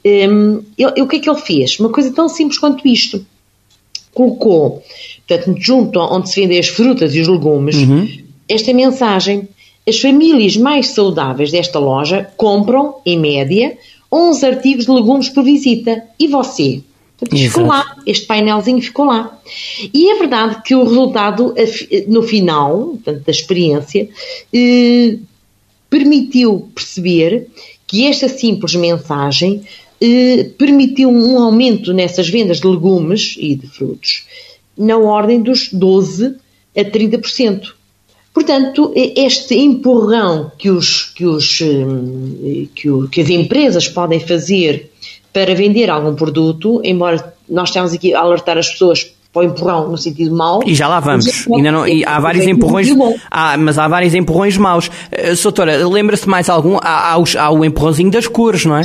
Um, 0.06 0.62
ele, 0.78 1.02
o 1.02 1.08
que 1.08 1.18
é 1.18 1.20
que 1.20 1.30
ele 1.30 1.40
fez? 1.40 1.80
Uma 1.80 1.90
coisa 1.90 2.12
tão 2.12 2.28
simples 2.28 2.60
quanto 2.60 2.88
isto. 2.88 3.26
Colocou, 4.14 4.84
portanto, 5.28 5.56
junto 5.60 6.00
onde 6.00 6.30
se 6.30 6.42
vendem 6.42 6.60
as 6.60 6.68
frutas 6.68 7.16
e 7.16 7.22
os 7.22 7.28
legumes, 7.28 7.76
uhum. 7.76 8.08
esta 8.48 8.74
mensagem. 8.74 9.48
As 9.86 10.00
famílias 10.00 10.56
mais 10.56 10.90
saudáveis 10.90 11.52
desta 11.52 11.78
loja 11.78 12.30
compram, 12.38 12.96
em 13.06 13.20
média, 13.20 13.78
11 14.10 14.46
artigos 14.46 14.86
de 14.86 14.92
legumes 14.92 15.28
por 15.28 15.44
visita. 15.44 16.04
E 16.18 16.28
você? 16.28 16.82
Ficou 17.30 17.66
lá, 17.66 17.96
este 18.06 18.26
painelzinho 18.26 18.82
ficou 18.82 19.06
lá. 19.06 19.40
E 19.94 20.10
é 20.10 20.18
verdade 20.18 20.62
que 20.64 20.76
o 20.76 20.84
resultado, 20.84 21.54
no 22.08 22.24
final 22.24 22.98
portanto, 23.04 23.24
da 23.26 23.32
experiência, 23.32 24.10
eh, 24.54 25.18
permitiu 25.90 26.70
perceber 26.74 27.48
que 27.86 28.06
esta 28.06 28.28
simples 28.28 28.76
mensagem 28.76 29.64
eh, 30.02 30.50
permitiu 30.58 31.10
um 31.10 31.38
aumento 31.40 31.94
nessas 31.94 32.28
vendas 32.28 32.60
de 32.60 32.68
legumes 32.68 33.36
e 33.38 33.56
de 33.56 33.68
frutos 33.68 34.26
na 34.78 34.98
ordem 34.98 35.42
dos 35.42 35.72
12% 35.74 36.36
a 36.76 36.84
30%. 36.84 37.74
Portanto, 38.34 38.92
este 38.96 39.54
empurrão 39.56 40.52
que, 40.58 40.72
os, 40.72 41.04
que, 41.04 41.26
os, 41.26 41.62
eh, 41.62 42.66
que, 42.74 42.90
o, 42.90 43.08
que 43.08 43.22
as 43.22 43.30
empresas 43.30 43.88
podem 43.88 44.20
fazer 44.20 44.92
para 45.34 45.56
vender 45.56 45.90
algum 45.90 46.14
produto, 46.14 46.80
embora 46.84 47.34
nós 47.50 47.70
estamos 47.70 47.92
aqui 47.92 48.14
a 48.14 48.22
alertar 48.22 48.58
as 48.58 48.70
pessoas 48.70 49.14
para 49.34 49.42
o 49.42 49.46
empurrão 49.46 49.90
no 49.90 49.98
sentido 49.98 50.36
mau. 50.36 50.62
E 50.64 50.76
já 50.76 50.88
lá 50.88 51.00
vamos. 51.00 51.48
Ainda 51.52 51.72
não, 51.72 51.88
e 51.88 52.06
há 52.06 52.20
vários 52.20 52.46
empurrões, 52.46 52.88
há, 53.32 53.58
mas 53.58 53.80
há 53.80 53.88
vários 53.88 54.14
empurrões 54.14 54.56
maus. 54.58 54.88
Uh, 55.12 55.36
Soutora, 55.36 55.88
lembra-se 55.88 56.30
mais 56.30 56.50
algum? 56.50 56.78
Há, 56.78 57.12
há, 57.12 57.18
os, 57.18 57.36
há, 57.36 57.50
o 57.50 57.66
empurrãozinho 57.66 58.12
das 58.12 58.28
cores, 58.28 58.64
não 58.64 58.78
é? 58.78 58.84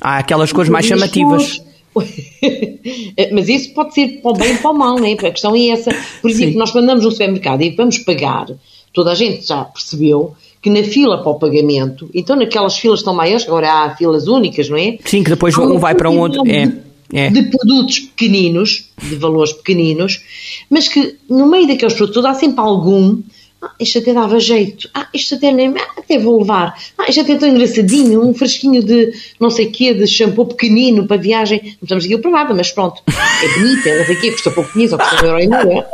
Há 0.00 0.18
aquelas 0.18 0.52
cores 0.52 0.68
mais 0.68 0.84
chamativas. 0.84 1.62
mas 3.32 3.48
isso 3.48 3.72
pode 3.72 3.94
ser 3.94 4.20
para 4.20 4.32
o 4.32 4.34
bem 4.34 4.52
e 4.52 4.58
para 4.58 4.70
o 4.72 4.74
mal, 4.74 4.96
não 4.96 5.06
é? 5.06 5.12
A 5.12 5.30
questão 5.30 5.54
é 5.54 5.68
essa. 5.68 5.94
Por 6.20 6.28
exemplo, 6.28 6.52
Sim. 6.54 6.58
nós 6.58 6.72
quando 6.72 6.84
andamos 6.84 7.04
no 7.04 7.12
supermercado 7.12 7.62
e 7.62 7.70
vamos 7.70 7.98
pagar, 7.98 8.46
toda 8.92 9.12
a 9.12 9.14
gente 9.14 9.46
já 9.46 9.64
percebeu 9.64 10.34
que 10.64 10.70
na 10.70 10.82
fila 10.82 11.18
para 11.18 11.30
o 11.30 11.34
pagamento, 11.34 12.08
então 12.14 12.34
naquelas 12.34 12.78
filas 12.78 13.02
tão 13.02 13.12
maiores, 13.12 13.46
agora 13.46 13.70
há 13.70 13.96
filas 13.96 14.26
únicas, 14.26 14.66
não 14.70 14.78
é? 14.78 14.96
Sim, 15.04 15.22
que 15.22 15.28
depois 15.28 15.54
um 15.58 15.78
vai 15.78 15.94
para 15.94 16.08
um 16.08 16.18
outro. 16.18 16.42
É. 16.48 16.72
É. 17.12 17.28
de 17.28 17.42
produtos 17.42 18.00
pequeninos, 18.00 18.88
de 19.00 19.14
valores 19.16 19.52
pequeninos, 19.52 20.22
mas 20.70 20.88
que 20.88 21.16
no 21.28 21.46
meio 21.46 21.68
daqueles 21.68 21.92
produtos 21.92 22.24
há 22.24 22.32
sempre 22.32 22.60
algum. 22.60 23.20
Ah, 23.60 23.72
isto 23.78 23.98
até 23.98 24.14
dava 24.14 24.40
jeito. 24.40 24.88
Ah, 24.94 25.06
isto 25.12 25.34
até 25.34 25.52
nem. 25.52 25.68
Ah, 25.68 25.90
até 25.98 26.18
vou 26.18 26.40
levar. 26.40 26.74
Ah, 26.96 27.04
isto 27.06 27.20
até 27.20 27.36
tão 27.36 27.48
engraçadinho. 27.48 28.26
Um 28.26 28.32
fresquinho 28.32 28.82
de 28.82 29.12
não 29.38 29.50
sei 29.50 29.66
quê, 29.66 29.92
de 29.92 30.06
shampoo 30.06 30.46
pequenino 30.46 31.06
para 31.06 31.18
viagem. 31.18 31.60
Não 31.62 31.70
precisamos 31.72 32.04
aquilo 32.06 32.22
para 32.22 32.30
nada, 32.30 32.54
mas 32.54 32.72
pronto. 32.72 33.02
É 33.06 33.58
bonito, 33.58 33.86
é 33.86 33.98
não 33.98 34.06
sei 34.06 34.16
o 34.16 34.20
quê, 34.20 34.32
custa 34.32 34.50
pouco 34.50 34.72
dinheiro, 34.72 34.96
só 34.96 34.98
custa 34.98 35.24
um 35.24 35.28
euro 35.28 35.40
e 35.40 35.46
meio. 35.46 35.84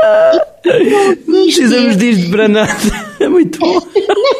Não 1.26 1.44
precisamos 1.44 1.96
disto 1.96 2.30
para 2.30 2.48
nada. 2.48 3.09
É 3.20 3.28
muito 3.28 3.58
bom. 3.58 3.74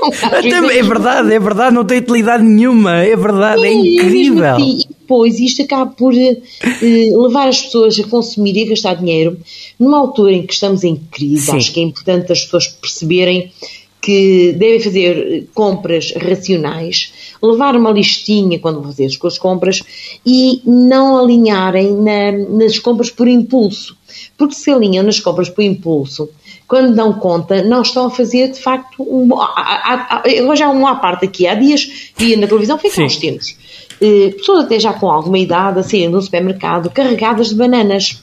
Não, 0.01 0.09
Até, 0.39 0.79
é 0.79 0.83
verdade, 0.83 1.33
é 1.33 1.39
verdade, 1.39 1.75
não 1.75 1.85
tem 1.85 1.99
utilidade 1.99 2.43
nenhuma. 2.43 2.97
É 2.97 3.15
verdade, 3.15 3.63
é, 3.65 3.69
é 3.69 3.73
incrível. 3.73 4.57
Assim, 4.57 4.81
depois 4.89 5.39
isto 5.39 5.63
acaba 5.63 5.91
por 5.91 6.15
uh, 6.15 7.23
levar 7.23 7.49
as 7.49 7.61
pessoas 7.63 8.01
a 8.01 8.05
consumir 8.05 8.57
e 8.57 8.63
a 8.63 8.71
gastar 8.71 8.95
dinheiro 8.95 9.39
numa 9.79 9.99
altura 9.99 10.33
em 10.33 10.47
que 10.47 10.55
estamos 10.55 10.83
em 10.83 10.97
crise. 10.97 11.47
Sim. 11.47 11.57
Acho 11.57 11.73
que 11.73 11.81
é 11.81 11.83
importante 11.83 12.33
as 12.33 12.43
pessoas 12.45 12.69
perceberem 12.69 13.53
que 14.01 14.53
devem 14.53 14.81
fazer 14.81 15.17
eh, 15.17 15.45
compras 15.55 16.13
racionais, 16.17 17.13
levar 17.43 17.77
uma 17.77 17.91
listinha 17.91 18.59
quando 18.59 18.81
vão 18.81 18.91
fazer 18.91 19.05
as 19.07 19.15
suas 19.15 19.39
compras 19.39 19.83
e 20.25 20.63
não 20.65 21.19
alinharem 21.19 21.93
na, 21.93 22.33
nas 22.33 22.79
compras 22.79 23.11
por 23.11 23.29
impulso. 23.29 23.95
Porque 24.39 24.55
se 24.55 24.71
alinham 24.71 25.05
nas 25.05 25.21
compras 25.21 25.51
por 25.51 25.63
impulso, 25.63 26.31
quando 26.71 26.95
dão 26.95 27.13
conta, 27.13 27.65
não 27.65 27.83
estão 27.83 28.07
a 28.07 28.11
fazer 28.11 28.53
de 28.53 28.61
facto. 28.61 29.03
Um, 29.03 29.29
há, 29.35 29.53
há, 29.57 30.23
há, 30.23 30.55
já 30.55 30.71
um 30.71 30.87
à 30.87 30.95
parte 30.95 31.27
aqui, 31.27 31.49
há 31.49 31.55
dias 31.57 32.13
via 32.17 32.37
na 32.37 32.47
televisão, 32.47 32.79
foi 32.79 32.91
que 32.91 33.01
nós 33.01 33.17
temos 33.17 33.57
eh, 34.01 34.33
pessoas 34.37 34.67
até 34.67 34.79
já 34.79 34.93
com 34.93 35.11
alguma 35.11 35.37
idade 35.37 35.81
a 35.81 35.83
saírem 35.83 36.13
do 36.13 36.23
supermercado 36.23 36.89
carregadas 36.89 37.49
de 37.49 37.57
bananas. 37.57 38.23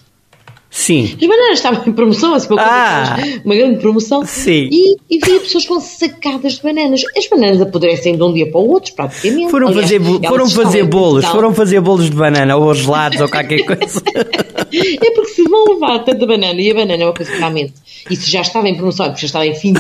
Sim. 0.70 1.16
As 1.20 1.28
bananas 1.28 1.54
estavam 1.54 1.82
em 1.88 1.92
promoção, 1.94 2.34
assim, 2.34 2.54
uma, 2.54 2.62
Ah. 2.62 3.18
uma 3.44 3.56
grande 3.56 3.80
promoção. 3.80 4.26
Sim. 4.26 4.70
E, 4.72 4.98
e 5.10 5.18
via 5.26 5.40
pessoas 5.40 5.66
com 5.66 5.80
sacadas 5.80 6.54
de 6.54 6.62
bananas. 6.64 7.04
As 7.18 7.28
bananas 7.28 7.62
apodrecem 7.62 8.16
de 8.18 8.24
um 8.24 8.34
dia 8.34 8.52
para 8.52 8.60
o 8.60 8.70
outro, 8.70 8.94
praticamente. 8.94 9.50
Foram 9.50 9.70
Aliás, 9.70 9.90
fazer, 9.92 10.02
foram 10.28 10.50
fazer 10.50 10.84
bolos, 10.84 11.26
foram 11.26 11.54
fazer 11.54 11.80
bolos 11.80 12.10
de 12.10 12.16
banana 12.16 12.56
ou 12.58 12.74
gelados 12.74 13.20
ou 13.22 13.30
qualquer 13.30 13.64
coisa. 13.66 14.02
É 14.74 15.12
porque 15.12 15.32
se 15.32 15.44
vão 15.44 15.66
levar 15.74 16.00
tanta 16.00 16.26
banana, 16.26 16.60
e 16.60 16.70
a 16.70 16.74
banana 16.74 17.02
é 17.02 17.06
uma 17.06 17.14
coisa 17.14 17.32
que 17.32 17.38
realmente, 17.38 17.74
isso 18.10 18.30
já 18.30 18.42
estava 18.42 18.68
em 18.68 18.76
promoção, 18.76 19.06
porque 19.08 19.22
já 19.22 19.28
estava 19.28 19.48
em 19.48 19.56
fim 19.56 19.74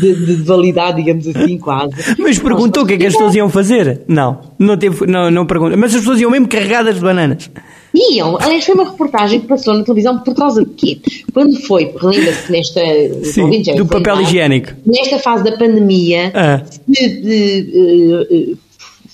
de, 0.00 0.14
de 0.14 0.34
validade, 0.42 0.96
digamos 1.02 1.26
assim, 1.26 1.58
quase. 1.58 1.94
Mas 2.18 2.38
perguntou 2.38 2.84
o 2.84 2.86
que 2.86 2.94
é 2.94 2.96
que 2.98 3.06
as 3.06 3.12
pessoas 3.12 3.34
iam 3.34 3.48
fazer? 3.50 4.02
Não, 4.06 4.40
não 4.58 4.76
teve, 4.76 5.06
não, 5.06 5.30
não 5.30 5.44
pergunta. 5.44 5.76
Mas 5.76 5.92
as 5.94 6.00
pessoas 6.00 6.20
iam 6.20 6.30
mesmo 6.30 6.46
carregadas 6.48 6.94
de 6.94 7.00
bananas. 7.00 7.50
Iam, 7.94 8.36
aliás, 8.40 8.64
foi 8.64 8.74
uma 8.74 8.90
reportagem 8.90 9.40
que 9.40 9.46
passou 9.46 9.74
na 9.74 9.82
televisão 9.84 10.18
por 10.20 10.34
causa 10.34 10.64
de 10.64 10.70
quê? 10.74 11.00
Quando 11.32 11.60
foi, 11.62 11.92
relembra-se 12.00 12.50
nesta. 12.52 12.80
Sim, 13.24 13.42
ouvintes 13.42 13.66
já 13.66 13.74
do 13.74 13.86
papel 13.86 14.14
lembrar, 14.14 14.22
higiênico. 14.22 14.72
Nesta 14.86 15.18
fase 15.18 15.42
da 15.44 15.52
pandemia, 15.56 16.30
Ah. 16.34 16.62
se, 16.92 17.04
eh, 17.04 18.26
eh, 18.30 18.54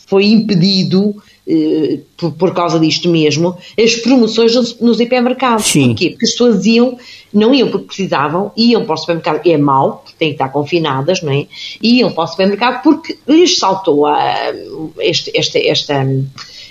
foi 0.06 0.26
impedido. 0.26 1.14
eh, 1.48 2.00
por, 2.16 2.32
por 2.32 2.52
causa 2.52 2.76
disto 2.80 3.08
mesmo, 3.08 3.56
as 3.80 3.94
promoções 3.94 4.52
nos, 4.56 4.80
nos 4.80 4.98
hipermercados. 4.98 5.64
Sim. 5.66 5.88
Porquê? 5.90 6.10
Porque 6.10 6.24
as 6.24 6.32
pessoas 6.32 6.66
iam, 6.66 6.98
não 7.32 7.54
iam 7.54 7.68
porque 7.70 7.86
precisavam, 7.86 8.50
iam 8.56 8.84
para 8.84 8.94
o 8.94 8.96
supermercado, 8.96 9.46
é 9.46 9.56
mau, 9.56 10.02
porque 10.04 10.16
têm 10.18 10.28
que 10.30 10.34
estar 10.34 10.48
confinadas, 10.48 11.22
não 11.22 11.32
é? 11.32 11.46
Iam 11.80 12.10
para 12.10 12.24
o 12.24 12.26
supermercado 12.26 12.82
porque 12.82 13.16
lhes 13.28 13.58
saltou 13.58 14.06
a, 14.06 14.52
este- 14.98 15.30
esta, 15.38 15.56
esta, 15.60 16.04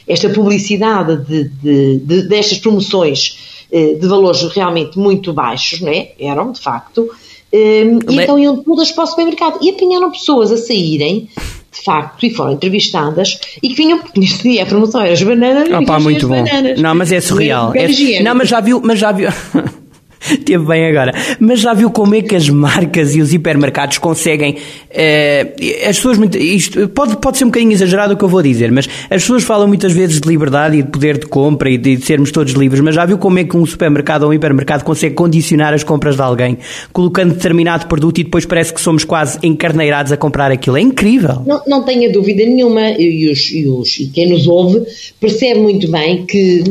esta 0.07 0.29
publicidade 0.29 1.17
de, 1.25 1.43
de- 1.49 1.97
de- 1.99 2.27
destas 2.27 2.57
promoções 2.59 3.65
eh, 3.71 3.95
de 3.95 4.07
valores 4.07 4.41
realmente 4.53 4.97
muito 4.99 5.33
baixos, 5.33 5.81
não 5.81 5.89
é? 5.91 6.09
Eram, 6.19 6.51
de 6.51 6.59
facto. 6.61 7.09
Eh, 7.51 7.83
E 8.09 8.15
então 8.21 8.37
iam 8.37 8.57
todas 8.63 8.91
para 8.91 9.03
o 9.03 9.07
supermercado 9.07 9.57
e 9.61 9.69
apanharam 9.69 10.11
pessoas 10.11 10.51
a 10.51 10.57
saírem, 10.57 11.29
de 11.71 11.83
facto, 11.83 12.25
e 12.25 12.29
foram 12.29 12.53
entrevistadas 12.53 13.39
e 13.61 13.69
que 13.69 13.75
vinham, 13.75 13.99
porque 13.99 14.19
neste 14.19 14.43
dia 14.43 14.63
a 14.63 14.65
promoção 14.65 15.01
era 15.01 15.11
as 15.13 15.21
bananas. 15.21 15.67
Vinham 15.67 15.99
muito 16.01 16.25
as 16.25 16.31
bom. 16.31 16.43
bananas. 16.43 16.79
Não, 16.81 16.95
mas 16.95 17.11
é 17.11 17.19
surreal. 17.19 17.73
É-. 17.75 18.21
Não, 18.23 18.35
mas 18.35 18.47
já 18.49 18.59
viu, 18.61 18.81
mas 18.83 18.99
já 18.99 19.11
viu. 19.11 19.29
Teve 20.45 20.65
bem 20.65 20.87
agora. 20.87 21.13
Mas 21.39 21.59
já 21.59 21.73
viu 21.73 21.89
como 21.89 22.15
é 22.15 22.21
que 22.21 22.35
as 22.35 22.49
marcas 22.49 23.15
e 23.15 23.21
os 23.21 23.33
hipermercados 23.33 23.97
conseguem. 23.97 24.57
eh, 24.89 25.87
as 25.87 25.97
pessoas. 25.97 26.17
Isto 26.35 26.87
pode, 26.89 27.17
pode 27.17 27.37
ser 27.37 27.45
um 27.45 27.47
bocadinho 27.47 27.71
exagerado 27.71 28.13
o 28.13 28.17
que 28.17 28.23
eu 28.23 28.29
vou 28.29 28.41
dizer, 28.41 28.71
mas 28.71 28.87
as 29.09 29.21
pessoas 29.21 29.43
falam 29.43 29.67
muitas 29.67 29.91
vezes 29.91 30.19
de 30.19 30.27
liberdade 30.27 30.77
e 30.77 30.83
de 30.83 30.89
poder 30.89 31.17
de 31.17 31.25
compra 31.25 31.69
e 31.69 31.77
de, 31.77 31.97
sermos 31.97 32.31
todos 32.31 32.53
livres. 32.53 32.81
Mas 32.81 32.95
já 32.95 33.05
viu 33.05 33.17
como 33.17 33.39
é 33.39 33.43
que 33.43 33.55
um 33.55 33.65
supermercado 33.65 34.23
ou 34.23 34.29
um 34.29 34.33
hipermercado 34.33 34.83
consegue 34.83 35.15
condicionar 35.15 35.73
as 35.73 35.83
compras 35.83 36.15
de 36.15 36.21
alguém, 36.21 36.57
colocando 36.91 37.33
determinado 37.33 37.87
produto 37.87 38.19
e 38.19 38.23
depois 38.23 38.45
parece 38.45 38.73
que 38.73 38.81
somos 38.81 39.03
quase 39.03 39.37
encarneirados 39.43 40.11
a 40.11 40.17
comprar 40.17 40.51
aquilo? 40.51 40.77
É 40.77 40.81
incrível. 40.81 41.41
Não, 41.45 41.61
não 41.67 41.83
tenha 41.83 42.11
dúvida 42.11 42.43
nenhuma, 42.45 42.91
e, 42.91 43.29
os, 43.29 43.51
e, 43.51 43.67
os, 43.67 43.99
e 43.99 44.07
quem 44.07 44.29
nos 44.29 44.47
ouve 44.47 44.81
percebe 45.19 45.59
muito 45.59 45.89
bem 45.89 46.25
que 46.25 46.63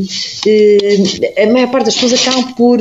eh, 0.46 1.42
a 1.42 1.52
maior 1.52 1.70
parte 1.70 1.86
das 1.86 1.94
pessoas 1.94 2.20
acabam 2.20 2.52
por 2.54 2.78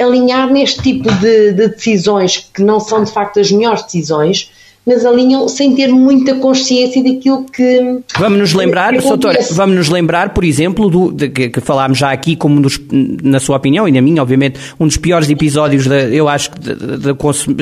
alinhar 0.00 0.50
neste 0.50 0.82
tipo 0.82 1.10
de, 1.16 1.52
de 1.52 1.68
decisões 1.68 2.48
que 2.52 2.62
não 2.62 2.80
são 2.80 3.04
de 3.04 3.12
facto 3.12 3.40
as 3.40 3.50
melhores 3.50 3.82
decisões, 3.82 4.50
mas 4.90 5.06
alinham 5.06 5.48
sem 5.48 5.72
ter 5.76 5.86
muita 5.88 6.34
consciência 6.34 7.00
daquilo 7.02 7.44
que. 7.44 8.00
Vamos 8.18 8.38
nos 8.40 8.52
lembrar, 8.54 8.92
doutora, 8.92 9.38
vamos 9.52 9.76
nos 9.76 9.88
lembrar, 9.88 10.30
por 10.34 10.42
exemplo, 10.42 10.90
do, 10.90 11.12
de, 11.12 11.28
que, 11.28 11.48
que 11.48 11.60
falámos 11.60 11.96
já 11.98 12.10
aqui 12.10 12.34
como 12.34 12.60
dos, 12.60 12.80
na 13.22 13.38
sua 13.38 13.56
opinião 13.56 13.86
e 13.86 13.92
na 13.92 14.00
minha, 14.02 14.20
obviamente, 14.20 14.58
um 14.80 14.86
dos 14.88 14.96
piores 14.96 15.30
episódios 15.30 15.86
da, 15.86 16.00
eu 16.08 16.28
acho 16.28 16.50
da- 16.58 17.14
consum- 17.14 17.54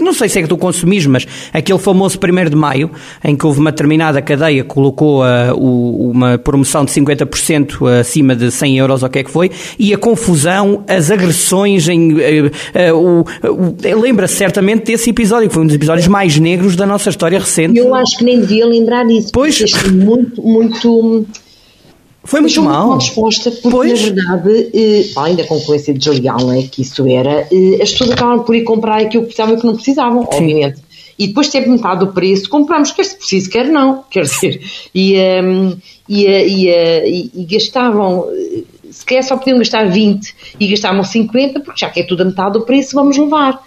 não 0.00 0.12
sei 0.12 0.28
se 0.28 0.40
é 0.40 0.42
do 0.46 0.56
consumismo, 0.56 1.12
mas 1.12 1.24
aquele 1.52 1.78
famoso 1.78 2.18
1 2.18 2.50
de 2.50 2.56
maio, 2.56 2.90
em 3.24 3.36
que 3.36 3.46
houve 3.46 3.60
uma 3.60 3.70
determinada 3.70 4.20
cadeia 4.20 4.62
que 4.64 4.68
colocou 4.68 5.22
ah, 5.22 5.52
o- 5.54 6.10
uma 6.10 6.36
promoção 6.36 6.84
de 6.84 6.90
50% 6.90 7.86
acima 8.00 8.34
de 8.34 8.50
100 8.50 8.78
euros 8.78 9.02
ou 9.04 9.08
o 9.08 9.10
que 9.12 9.20
é 9.20 9.22
que 9.24 9.30
foi, 9.30 9.50
e 9.78 9.94
a 9.94 9.98
confusão, 9.98 10.82
as 10.88 11.10
agressões 11.12 11.88
em, 11.88 12.12
o, 12.94 13.24
o- 13.48 14.00
lembra-se 14.00 14.34
certamente 14.34 14.86
desse 14.86 15.10
episódio, 15.10 15.48
que 15.48 15.54
foi 15.54 15.62
um 15.62 15.66
dos 15.66 15.76
episódios 15.76 16.08
mais 16.08 16.38
negros 16.38 16.71
da 16.76 16.86
nossa 16.86 17.10
história 17.10 17.38
recente. 17.38 17.78
Eu 17.78 17.94
acho 17.94 18.18
que 18.18 18.24
nem 18.24 18.40
devia 18.40 18.66
lembrar 18.66 19.04
disso. 19.06 19.30
Pois. 19.32 19.60
muito, 19.90 20.40
muito. 20.42 21.26
Foi 22.24 22.40
muito 22.40 22.50
Estou 22.52 22.64
mal. 22.64 22.88
mal 22.90 22.98
disposta, 22.98 23.50
porque 23.50 23.68
Pois. 23.68 24.12
na 24.12 24.36
verdade, 24.36 24.70
eh, 24.72 25.10
além 25.16 25.34
da 25.34 25.44
concorrência 25.44 25.92
desleal, 25.92 26.38
não 26.38 26.52
é, 26.52 26.62
que 26.62 26.82
isso 26.82 27.04
era, 27.06 27.48
eh, 27.50 27.82
as 27.82 27.90
pessoas 27.90 28.10
acabaram 28.12 28.44
por 28.44 28.54
ir 28.54 28.62
comprar 28.62 29.00
aquilo 29.00 29.24
que 29.24 29.34
precisavam 29.34 29.56
e 29.56 29.60
que 29.60 29.66
não 29.66 29.74
precisavam, 29.74 30.28
obviamente. 30.30 30.80
E 31.18 31.26
depois 31.26 31.48
teve 31.48 31.68
metade 31.68 32.00
do 32.00 32.12
preço, 32.12 32.48
compramos, 32.48 32.92
quer 32.92 33.04
se 33.04 33.16
preciso, 33.16 33.50
quer 33.50 33.66
não, 33.68 34.04
quer 34.08 34.22
dizer, 34.22 34.60
e, 34.94 35.14
ehm, 35.14 35.72
e, 36.08 36.26
eh, 36.26 36.46
e, 36.48 36.68
eh, 36.68 37.08
e- 37.10 37.30
e 37.34 37.44
gastavam, 37.44 38.28
eh, 38.32 38.62
se 38.90 39.04
calhar 39.04 39.24
só 39.24 39.36
podiam 39.36 39.58
gastar 39.58 39.90
20 39.90 40.32
e 40.60 40.68
gastavam 40.68 41.02
50, 41.02 41.58
porque 41.60 41.80
já 41.80 41.90
que 41.90 42.00
é 42.00 42.02
tudo 42.04 42.22
a 42.22 42.24
metade 42.24 42.52
do 42.52 42.62
preço, 42.64 42.94
vamos 42.94 43.16
levar. 43.18 43.60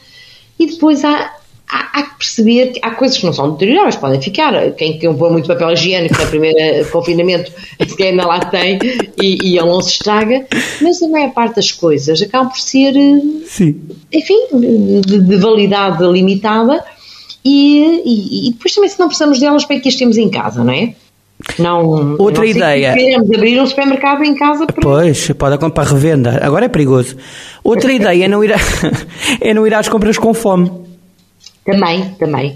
E 0.57 0.65
depois 0.67 1.03
há, 1.03 1.29
há, 1.69 1.99
há 1.99 2.03
que 2.03 2.17
perceber 2.17 2.67
que 2.73 2.79
há 2.81 2.91
coisas 2.91 3.17
que 3.17 3.25
não 3.25 3.33
são 3.33 3.51
deterioráveis, 3.51 3.95
podem 3.95 4.21
ficar. 4.21 4.71
Quem 4.71 4.99
comprou 4.99 5.31
muito 5.31 5.47
papel 5.47 5.71
higiênico 5.71 6.15
no 6.21 6.27
primeiro 6.27 6.85
confinamento, 6.91 7.51
se 7.87 8.03
ainda 8.03 8.25
lá 8.25 8.39
tem 8.39 8.79
e, 9.21 9.37
e 9.43 9.57
ele 9.57 9.67
não 9.67 9.81
se 9.81 9.91
estraga, 9.91 10.45
mas 10.81 11.01
a 11.01 11.07
maior 11.07 11.31
parte 11.31 11.55
das 11.57 11.71
coisas 11.71 12.21
acabam 12.21 12.49
por 12.49 12.59
ser, 12.59 12.95
eh, 12.95 13.21
Sim. 13.47 13.79
enfim, 14.13 14.39
de, 15.05 15.21
de 15.21 15.37
validade 15.37 16.03
limitada 16.03 16.83
e, 17.43 18.01
e- 18.05 18.47
e 18.49 18.51
depois 18.53 18.73
também 18.73 18.89
se 18.89 18.99
não 18.99 19.07
precisamos 19.07 19.39
delas, 19.39 19.65
para 19.65 19.79
que 19.79 19.87
as 19.89 19.95
temos 19.95 20.17
em 20.17 20.29
casa, 20.29 20.63
não 20.63 20.73
é? 20.73 20.93
Não, 21.59 22.15
Outra 22.17 22.43
não 22.43 22.49
ideia. 22.49 22.93
Queremos 22.93 23.29
abrir 23.29 23.59
um 23.61 23.67
supermercado 23.67 24.23
em 24.23 24.33
casa 24.35 24.65
para. 24.65 24.81
Pois, 24.81 25.29
pode 25.37 25.57
comprar 25.57 25.85
revenda. 25.85 26.39
Agora 26.41 26.65
é 26.65 26.69
perigoso. 26.69 27.17
Outra 27.63 27.91
ideia 27.93 28.23
é 28.25 28.27
não 28.27 28.41
ir, 28.43 28.53
a- 28.53 28.57
é 29.41 29.53
não 29.53 29.67
ir 29.67 29.73
às 29.73 29.87
compras 29.89 30.17
com 30.17 30.33
fome. 30.33 30.71
Também, 31.65 32.09
também. 32.19 32.55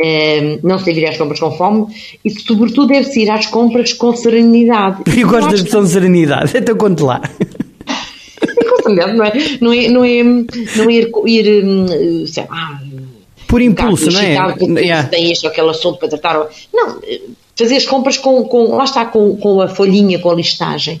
Eh, 0.00 0.58
não 0.62 0.78
se 0.78 0.84
deve 0.84 1.00
ir 1.00 1.06
às 1.06 1.16
compras 1.16 1.40
com 1.40 1.50
fome 1.52 1.86
e, 2.24 2.30
sobretudo, 2.30 2.88
deve-se 2.88 3.22
ir 3.22 3.30
às 3.30 3.46
compras 3.46 3.92
com 3.92 4.14
serenidade. 4.14 5.02
Eu 5.16 5.28
gosto 5.28 5.48
da 5.48 5.54
expressão 5.56 5.82
de 5.82 5.90
serenidade. 5.90 6.52
Então 6.56 6.76
conte 6.76 7.02
lá. 7.02 7.20
que 7.20 8.64
com 8.64 8.82
serenidade, 8.82 9.16
não 9.16 9.24
é? 9.24 9.32
Não 9.60 9.72
é, 9.72 9.88
não 9.88 10.04
é, 10.04 10.22
não 10.76 10.90
é 10.90 10.92
ir, 10.92 11.10
ir 11.26 11.64
hum, 11.64 12.26
sei 12.26 12.44
lá, 12.48 12.80
Por 13.46 13.60
impulso, 13.60 14.10
não 14.10 14.20
é? 14.20 14.52
porque 14.52 14.80
Yeah. 14.80 15.08
tem 15.08 15.32
este 15.32 15.46
ou 15.46 15.52
aquele 15.52 15.70
assunto 15.70 15.98
para 15.98 16.08
tratar. 16.08 16.46
Não, 16.72 17.00
eh, 17.04 17.20
fazer 17.56 17.76
as 17.76 17.84
compras 17.84 18.16
com, 18.16 18.44
com 18.44 18.76
lá 18.76 18.84
está, 18.84 19.04
com, 19.04 19.36
com 19.36 19.60
a 19.60 19.68
folhinha, 19.68 20.18
com 20.18 20.30
a 20.30 20.34
listagem. 20.34 21.00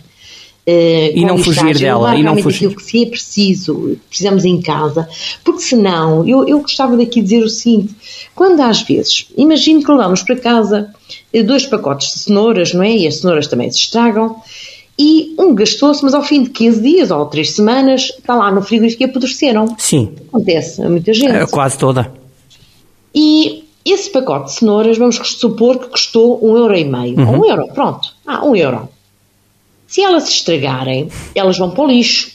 Eh, 0.70 1.12
E 1.14 1.24
não 1.24 1.38
fugir 1.38 1.78
dela, 1.78 2.14
e 2.14 2.22
não 2.22 2.36
fugir. 2.36 2.74
que 2.76 2.82
se 2.82 3.02
é 3.02 3.06
preciso, 3.06 3.96
precisamos 4.06 4.44
em 4.44 4.60
casa, 4.60 5.08
porque 5.42 5.62
senão, 5.62 6.28
eu, 6.28 6.46
eu 6.46 6.60
gostava 6.60 6.94
daqui 6.94 7.22
dizer 7.22 7.42
o 7.42 7.48
seguinte, 7.48 7.94
quando 8.34 8.60
às 8.60 8.82
vezes, 8.82 9.28
imagino 9.34 9.82
que 9.82 9.90
levamos 9.90 10.22
para 10.22 10.36
casa 10.36 10.90
eh, 11.32 11.42
dois 11.42 11.64
pacotes 11.64 12.12
de 12.12 12.18
cenouras, 12.18 12.74
não 12.74 12.82
é? 12.82 12.94
E 12.94 13.06
as 13.06 13.16
cenouras 13.20 13.46
também 13.46 13.70
se 13.70 13.78
estragam, 13.78 14.36
e 14.98 15.34
um 15.38 15.54
gastou-se, 15.54 16.04
mas 16.04 16.12
ao 16.12 16.22
fim 16.22 16.42
de 16.42 16.50
15 16.50 16.82
dias 16.82 17.10
ou 17.10 17.24
3 17.24 17.50
semanas, 17.50 18.02
está 18.18 18.34
lá 18.34 18.50
no 18.50 18.60
frigorífico 18.60 19.02
e 19.04 19.06
apodreceram. 19.06 19.74
Sim, 19.78 20.10
Acontece 20.28 20.82
a 20.82 20.90
muita 20.90 21.14
gente. 21.14 21.30
é 21.34 21.46
quase 21.46 21.78
toda. 21.78 22.12
E 23.14 23.64
esse 23.86 24.10
pacote 24.10 24.46
de 24.46 24.52
cenouras, 24.58 24.98
vamos 24.98 25.16
supor 25.16 25.78
que 25.78 25.86
custou 25.88 26.38
um 26.44 26.54
euro 26.58 26.76
e 26.76 26.84
meio. 26.84 27.18
Ou 27.20 27.38
um 27.40 27.44
euro, 27.46 27.68
pronto. 27.72 28.08
Ah, 28.26 28.44
um 28.44 28.54
euro. 28.54 28.88
Se 29.88 30.02
elas 30.02 30.24
se 30.24 30.32
estragarem, 30.32 31.08
elas 31.34 31.56
vão 31.56 31.70
para 31.70 31.84
o 31.84 31.86
lixo. 31.86 32.30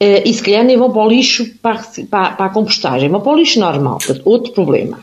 Eh, 0.00 0.28
e 0.28 0.34
se 0.34 0.42
calhar 0.42 0.64
nem 0.64 0.76
vão 0.76 0.90
para 0.90 1.04
o 1.04 1.08
lixo 1.08 1.46
para, 1.62 1.80
para, 2.10 2.30
para 2.32 2.46
a 2.46 2.50
compostagem, 2.50 3.08
vão 3.08 3.20
para 3.20 3.32
o 3.32 3.36
lixo 3.36 3.60
normal. 3.60 3.98
Outro 4.24 4.52
problema. 4.52 4.98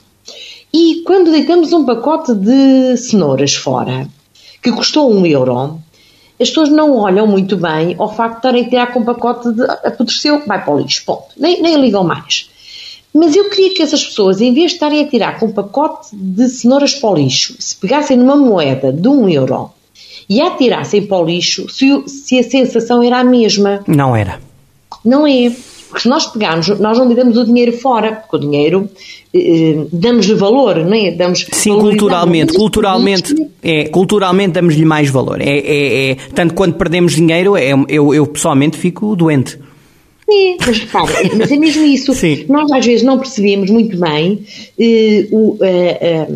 E 0.74 1.02
quando 1.06 1.32
deitamos 1.32 1.72
um 1.72 1.86
pacote 1.86 2.36
de 2.36 2.98
cenouras 2.98 3.56
fora, 3.56 4.06
que 4.62 4.70
custou 4.74 5.10
um 5.10 5.26
euro, 5.26 5.80
as 6.38 6.50
pessoas 6.50 6.68
não 6.68 6.98
olham 6.98 7.26
muito 7.26 7.56
bem 7.56 7.96
ao 7.98 8.14
facto 8.14 8.34
de 8.34 8.40
estarem 8.40 8.66
a 8.66 8.70
tirar 8.70 8.94
com 8.94 9.00
um 9.00 9.06
pacote 9.06 9.54
de 9.54 9.64
apodreceu, 9.64 10.46
vai 10.46 10.62
para 10.62 10.74
o 10.74 10.78
lixo, 10.78 11.06
ponto. 11.06 11.28
Nem, 11.38 11.62
nem 11.62 11.80
ligam 11.80 12.04
mais. 12.04 12.50
Mas 13.14 13.34
eu 13.34 13.50
queria 13.50 13.74
que 13.74 13.82
essas 13.82 14.04
pessoas, 14.04 14.42
em 14.42 14.54
vez 14.54 14.72
de 14.72 14.76
estarem 14.76 15.06
a 15.06 15.08
tirar 15.08 15.40
com 15.40 15.46
um 15.46 15.54
pacote 15.54 16.10
de 16.12 16.50
cenouras 16.50 16.94
para 16.96 17.12
o 17.12 17.16
lixo, 17.16 17.56
se 17.58 17.78
pegassem 17.78 18.18
numa 18.18 18.36
moeda 18.36 18.92
de 18.92 19.08
um 19.08 19.30
euro 19.30 19.72
e 20.30 20.42
a 20.42 20.48
atirassem 20.48 21.06
para 21.06 21.18
o 21.18 21.26
lixo, 21.26 21.70
se, 21.70 22.04
se 22.08 22.40
a 22.40 22.44
sensação 22.44 23.02
era 23.04 23.20
a 23.20 23.24
mesma. 23.24 23.84
Não 23.88 24.16
era. 24.16 24.40
Não 25.04 25.28
é. 25.28 25.52
Porque 25.96 26.02
se 26.02 26.10
nós 26.10 26.26
pegarmos, 26.26 26.68
nós 26.80 26.98
não 26.98 27.08
damos 27.14 27.38
o 27.38 27.46
dinheiro 27.46 27.72
fora, 27.72 28.12
porque 28.12 28.36
o 28.36 28.40
dinheiro 28.40 28.90
eh, 29.34 29.40
eh, 29.40 29.86
damos-lhe 29.94 30.34
valor, 30.34 30.84
não 30.84 30.94
é? 30.94 31.12
Damos, 31.12 31.46
Sim, 31.54 31.80
culturalmente, 31.80 32.54
culturalmente, 32.54 33.34
é, 33.64 33.88
culturalmente 33.88 34.54
damos-lhe 34.54 34.84
mais 34.84 35.10
valor. 35.10 35.40
É, 35.40 35.58
é, 35.58 36.12
é- 36.12 36.16
tanto 36.34 36.54
quando 36.54 36.74
perdemos 36.74 37.16
dinheiro, 37.16 37.56
é, 37.56 37.72
eu, 37.88 38.14
eu 38.14 38.28
pessoalmente 38.28 38.78
fico 38.78 39.16
doente. 39.16 39.58
É, 40.28 40.58
mas 40.66 40.80
repara, 40.80 41.14
mas 41.38 41.52
é 41.52 41.56
mesmo 41.56 41.86
isso. 41.86 42.14
Sim. 42.14 42.46
Nós 42.50 42.72
às 42.72 42.84
vezes 42.84 43.04
não 43.04 43.20
percebemos 43.20 43.70
muito 43.70 43.96
bem 43.98 44.44
eh, 44.80 45.28
o, 45.32 45.58
eh, 45.62 45.98
eh, 46.02 46.28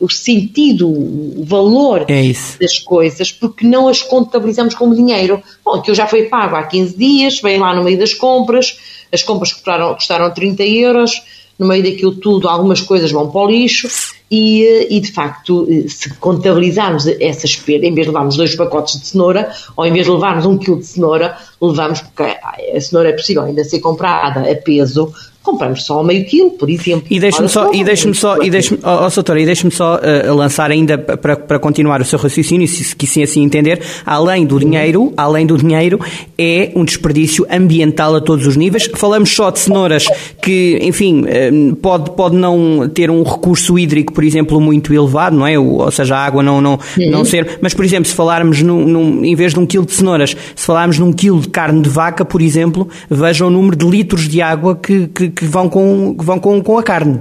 o 0.00 0.08
sentido, 0.08 0.88
o 0.88 1.44
valor 1.44 2.06
É 2.08 2.22
das 2.58 2.78
coisas, 2.78 3.30
porque 3.30 3.66
não 3.66 3.86
as 3.86 4.00
contabilizamos 4.00 4.74
como 4.74 4.94
dinheiro. 4.94 5.42
Bom, 5.62 5.74
aquilo 5.74 5.94
já 5.94 6.06
foi 6.06 6.24
pago 6.24 6.56
há 6.56 6.62
15 6.62 6.96
dias, 6.96 7.40
vem 7.42 7.58
lá 7.58 7.74
no 7.74 7.84
meio 7.84 7.98
das 7.98 8.14
compras, 8.14 8.78
as 9.12 9.22
compras 9.22 9.52
custaram, 9.52 9.94
custaram 9.94 10.32
30 10.32 10.62
euros, 10.64 11.22
no 11.58 11.68
meio 11.68 11.82
daquilo 11.82 12.14
tudo 12.14 12.48
algumas 12.48 12.80
coisas 12.80 13.12
vão 13.12 13.30
para 13.30 13.40
o 13.42 13.46
lixo 13.46 13.88
e, 14.34 14.64
eh, 14.64 14.86
e 14.90 15.00
de 15.00 15.12
facto 15.12 15.66
eh, 15.70 15.88
se 15.88 16.12
contabilizarmos 16.14 17.06
essas 17.06 17.54
perdas, 17.54 17.88
em 17.88 17.94
vez 17.94 18.06
de 18.06 18.10
levarmos 18.10 18.36
dois 18.36 18.56
pacotes 18.56 19.00
de 19.00 19.06
cenoura 19.06 19.52
ou 19.76 19.86
em 19.86 19.92
vez 19.92 20.06
de 20.06 20.12
levarmos 20.12 20.44
um 20.44 20.58
quilo 20.58 20.78
de 20.78 20.86
cenoura, 20.86 21.36
levamos, 21.62 22.00
porque 22.00 22.22
a 22.22 22.80
cenoura 22.80 23.10
é 23.10 23.12
possível 23.12 23.44
ainda 23.44 23.62
ser 23.62 23.78
comprada 23.78 24.50
a 24.50 24.56
peso, 24.56 25.12
compramos 25.44 25.84
só 25.84 26.02
meio 26.02 26.24
quilo, 26.24 26.50
por 26.52 26.68
exemplo. 26.70 27.04
E 27.10 27.20
deixe-me 27.20 27.48
só, 27.48 27.72
e 27.72 27.84
deixe-me 27.84 28.14
só, 28.14 28.42
e 28.42 28.50
deixe-me, 28.50 28.80
ó, 28.82 29.08
Soutora, 29.10 29.40
e 29.40 29.44
deixe-me 29.46 29.70
só 29.70 30.00
eh, 30.02 30.30
lançar 30.32 30.70
ainda 30.70 30.96
para, 30.98 31.36
para 31.36 31.58
continuar 31.58 32.00
o 32.00 32.04
seu 32.04 32.18
raciocínio, 32.18 32.66
se, 32.66 32.82
se 32.82 32.96
quiser 32.96 33.24
assim 33.24 33.42
entender, 33.44 33.80
além 34.06 34.46
do 34.46 34.58
dinheiro, 34.58 35.12
além 35.16 35.46
do 35.46 35.56
dinheiro, 35.58 36.00
é 36.38 36.72
um 36.74 36.84
desperdício 36.84 37.46
ambiental 37.50 38.16
a 38.16 38.20
todos 38.20 38.46
os 38.46 38.56
níveis. 38.56 38.88
Falamos 38.94 39.30
só 39.34 39.50
de 39.50 39.58
cenouras 39.60 40.06
que, 40.42 40.78
enfim, 40.82 41.24
eh, 41.28 41.50
pode, 41.80 42.10
pode 42.12 42.34
não 42.36 42.88
ter 42.88 43.10
um 43.10 43.22
recurso 43.22 43.78
hídrico, 43.78 44.12
por 44.12 44.24
exemplo, 44.24 44.60
muito 44.60 44.92
elevado, 44.94 45.36
não 45.36 45.46
é? 45.46 45.58
O- 45.58 45.74
Ou 45.84 45.90
seja, 45.90 46.16
a 46.16 46.24
água 46.24 46.42
não, 46.42 46.60
não, 46.60 46.78
não 47.10 47.24
ser, 47.24 47.58
mas 47.60 47.74
por 47.74 47.84
exemplo, 47.84 48.06
se 48.08 48.14
falarmos 48.14 48.62
num, 48.62 48.86
num- 48.86 49.24
em 49.24 49.34
vez 49.36 49.52
de 49.52 49.60
um 49.60 49.66
quilo 49.66 49.84
de 49.84 49.92
cenouras, 49.92 50.30
se 50.56 50.64
falarmos 50.66 50.98
num 50.98 51.12
quilo 51.12 51.40
de 51.40 51.48
carne 51.48 51.82
de 51.82 51.88
vaca, 51.90 52.24
por 52.24 52.40
exemplo, 52.40 52.88
vejam 53.10 53.48
o 53.48 53.50
número 53.50 53.76
de 53.76 53.84
litros 53.84 54.26
de 54.28 54.40
água 54.40 54.74
que, 54.74 55.06
que, 55.08 55.28
que 55.34 55.44
vão, 55.44 55.68
com, 55.68 56.14
que 56.16 56.24
vão 56.24 56.38
com, 56.38 56.62
com 56.62 56.78
a 56.78 56.82
carne. 56.82 57.20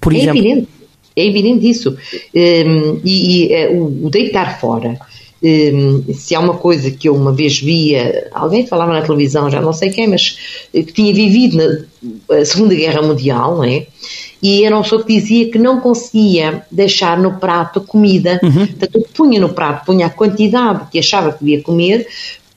Por 0.00 0.12
É 0.12 0.18
exemplo. 0.18 0.38
evidente, 0.38 0.68
é 1.16 1.26
evidente 1.26 1.68
isso. 1.68 1.96
Hum, 2.34 3.00
e 3.04 3.46
e, 3.46 3.52
eh, 3.52 3.70
o, 3.70 4.06
o 4.06 4.10
deitar 4.10 4.60
fora, 4.60 4.98
hum, 5.42 6.04
se 6.12 6.34
há 6.34 6.40
uma 6.40 6.54
coisa 6.54 6.90
que 6.90 7.08
eu 7.08 7.14
uma 7.14 7.32
vez 7.32 7.58
via, 7.60 8.28
alguém 8.32 8.66
falava 8.66 8.92
na 8.92 9.02
televisão, 9.02 9.50
já 9.50 9.60
não 9.60 9.72
sei 9.72 9.90
quem, 9.90 10.08
mas 10.08 10.66
eh, 10.74 10.82
que 10.82 10.92
tinha 10.92 11.14
vivido 11.14 11.56
na 11.56 12.36
a 12.36 12.44
Segunda 12.44 12.74
Guerra 12.74 13.02
Mundial, 13.02 13.56
não 13.56 13.64
é? 13.64 13.86
E 14.42 14.62
era 14.64 14.76
uma 14.76 14.82
pessoa 14.82 15.02
que 15.02 15.18
dizia 15.18 15.50
que 15.50 15.58
não 15.58 15.80
conseguia 15.80 16.66
deixar 16.70 17.18
no 17.18 17.38
prato 17.38 17.80
comida, 17.80 18.38
portanto, 18.42 19.08
punha 19.14 19.40
no 19.40 19.48
prato, 19.48 19.86
punha 19.86 20.06
a 20.06 20.10
quantidade 20.10 20.90
que 20.90 20.98
achava 20.98 21.32
que 21.32 21.42
devia 21.42 21.62
comer, 21.62 22.06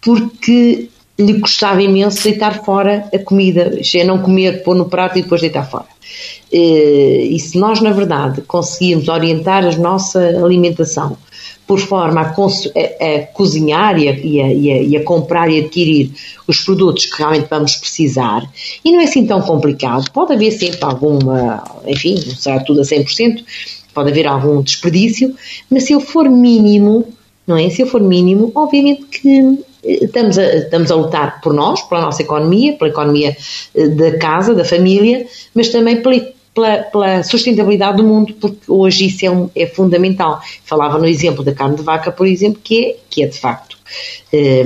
porque 0.01 0.89
lhe 1.19 1.39
custava 1.39 1.81
imenso 1.81 2.23
deitar 2.23 2.63
fora 2.63 3.09
a 3.13 3.19
comida, 3.19 3.79
é, 3.95 4.03
não 4.03 4.19
comer, 4.19 4.63
pôr 4.63 4.75
no 4.75 4.85
prato 4.85 5.17
e 5.17 5.21
depois 5.23 5.41
deitar 5.41 5.69
fora. 5.69 5.85
Eh, 6.51 7.27
E 7.31 7.39
se 7.39 7.57
nós, 7.57 7.81
na 7.81 7.91
verdade, 7.91 8.41
conseguirmos 8.41 9.07
orientar 9.07 9.65
a 9.65 9.71
nossa 9.77 10.19
alimentação 10.43 11.17
por 11.65 11.79
forma 11.79 12.21
a, 12.21 12.23
a- 12.23 13.15
a 13.15 13.19
cozinhar 13.33 13.99
e 13.99 14.07
a, 14.07 14.11
e 14.13 14.89
e 14.91 14.97
a- 14.97 15.03
comprar 15.03 15.49
e 15.51 15.59
adquirir 15.59 16.11
os 16.47 16.61
produtos 16.61 17.05
que 17.07 17.17
realmente 17.17 17.47
vamos 17.49 17.75
precisar, 17.75 18.41
e 18.85 18.91
não 18.91 19.01
é 19.01 19.03
assim 19.03 19.25
tão 19.25 19.41
complicado, 19.41 20.09
pode 20.11 20.33
haver 20.33 20.51
sempre 20.51 20.79
alguma, 20.83 21.63
enfim, 21.85 22.15
não 22.25 22.35
será 22.35 22.59
tudo 22.61 22.79
a 22.81 22.85
100%, 22.85 23.43
pode 23.93 24.11
haver 24.11 24.27
algum 24.27 24.61
desperdício, 24.61 25.35
mas 25.69 25.83
se 25.83 25.91
eu 25.93 25.99
for 25.99 26.29
mínimo, 26.29 27.05
não 27.45 27.57
é? 27.57 27.69
Se 27.69 27.81
eu 27.81 27.87
for 27.87 28.01
mínimo, 28.01 28.51
obviamente 28.55 29.03
que 29.05 29.59
estamos 29.87 30.37
a, 30.37 30.43
estamos 30.55 30.91
a 30.91 30.95
lutar 30.95 31.41
por 31.41 31.53
nós, 31.53 31.81
pela 31.83 32.01
nossa 32.01 32.21
economia, 32.21 32.73
pela 32.73 32.89
economia 32.89 33.35
eh, 33.75 33.87
da 33.87 34.17
casa, 34.17 34.53
da 34.53 34.65
família, 34.65 35.25
mas 35.55 35.69
também 35.69 36.01
pela, 36.01 36.19
pela, 36.53 36.77
pela 36.91 37.23
sustentabilidade 37.23 37.97
do 37.97 38.03
mundo, 38.03 38.33
porque 38.39 38.57
hoje 38.67 39.07
isso 39.07 39.25
é, 39.25 39.31
um- 39.31 39.49
é 39.55 39.65
fundamental. 39.67 40.41
Falava 40.65 40.97
no 40.97 41.05
exemplo 41.05 41.43
da 41.43 41.53
carne 41.53 41.75
de 41.77 41.83
vaca, 41.83 42.11
por 42.11 42.27
exemplo, 42.27 42.59
que 42.63 42.85
é, 42.85 42.95
que 43.09 43.23
é 43.23 43.27
de 43.27 43.37
facto, 43.39 43.77
eh, 44.33 44.65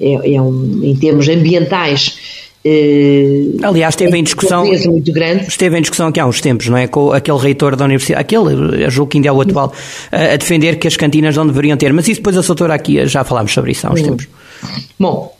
é, 0.00 0.34
é 0.34 0.40
um, 0.42 0.80
em 0.82 0.96
termos 0.96 1.28
ambientais, 1.28 2.16
eh, 2.64 3.46
Aliás, 3.62 3.92
esteve 3.94 4.16
em 4.16 4.20
é 4.20 4.22
discussão. 4.22 4.64
muito 4.64 5.12
grande. 5.12 5.48
Esteve 5.48 5.76
em 5.76 5.80
discussão 5.80 6.06
aqui 6.08 6.20
há 6.20 6.26
uns 6.26 6.40
tempos, 6.40 6.68
não 6.68 6.76
é? 6.76 6.86
Com 6.86 7.10
aquele 7.12 7.38
reitor 7.38 7.74
da 7.74 7.84
universidade, 7.84 8.20
aquele, 8.20 8.84
eu 8.84 8.90
julgo 8.90 9.10
que 9.10 9.18
ainda 9.18 9.28
é 9.28 9.32
o 9.32 9.40
atual, 9.40 9.72
a 10.12 10.34
a 10.34 10.36
defender 10.36 10.76
que 10.78 10.86
as 10.86 10.96
cantinas 10.96 11.36
não 11.36 11.44
deveriam 11.46 11.76
ter. 11.76 11.92
Mas 11.92 12.06
isso 12.06 12.20
depois 12.20 12.36
a 12.38 12.40
doutora 12.40 12.74
aqui, 12.74 13.04
já 13.06 13.24
falámos 13.24 13.52
sobre 13.52 13.72
isso 13.72 13.84
há 13.86 13.90
uns 13.92 14.02
tempos. 14.02 14.28
Bom, 14.98 15.34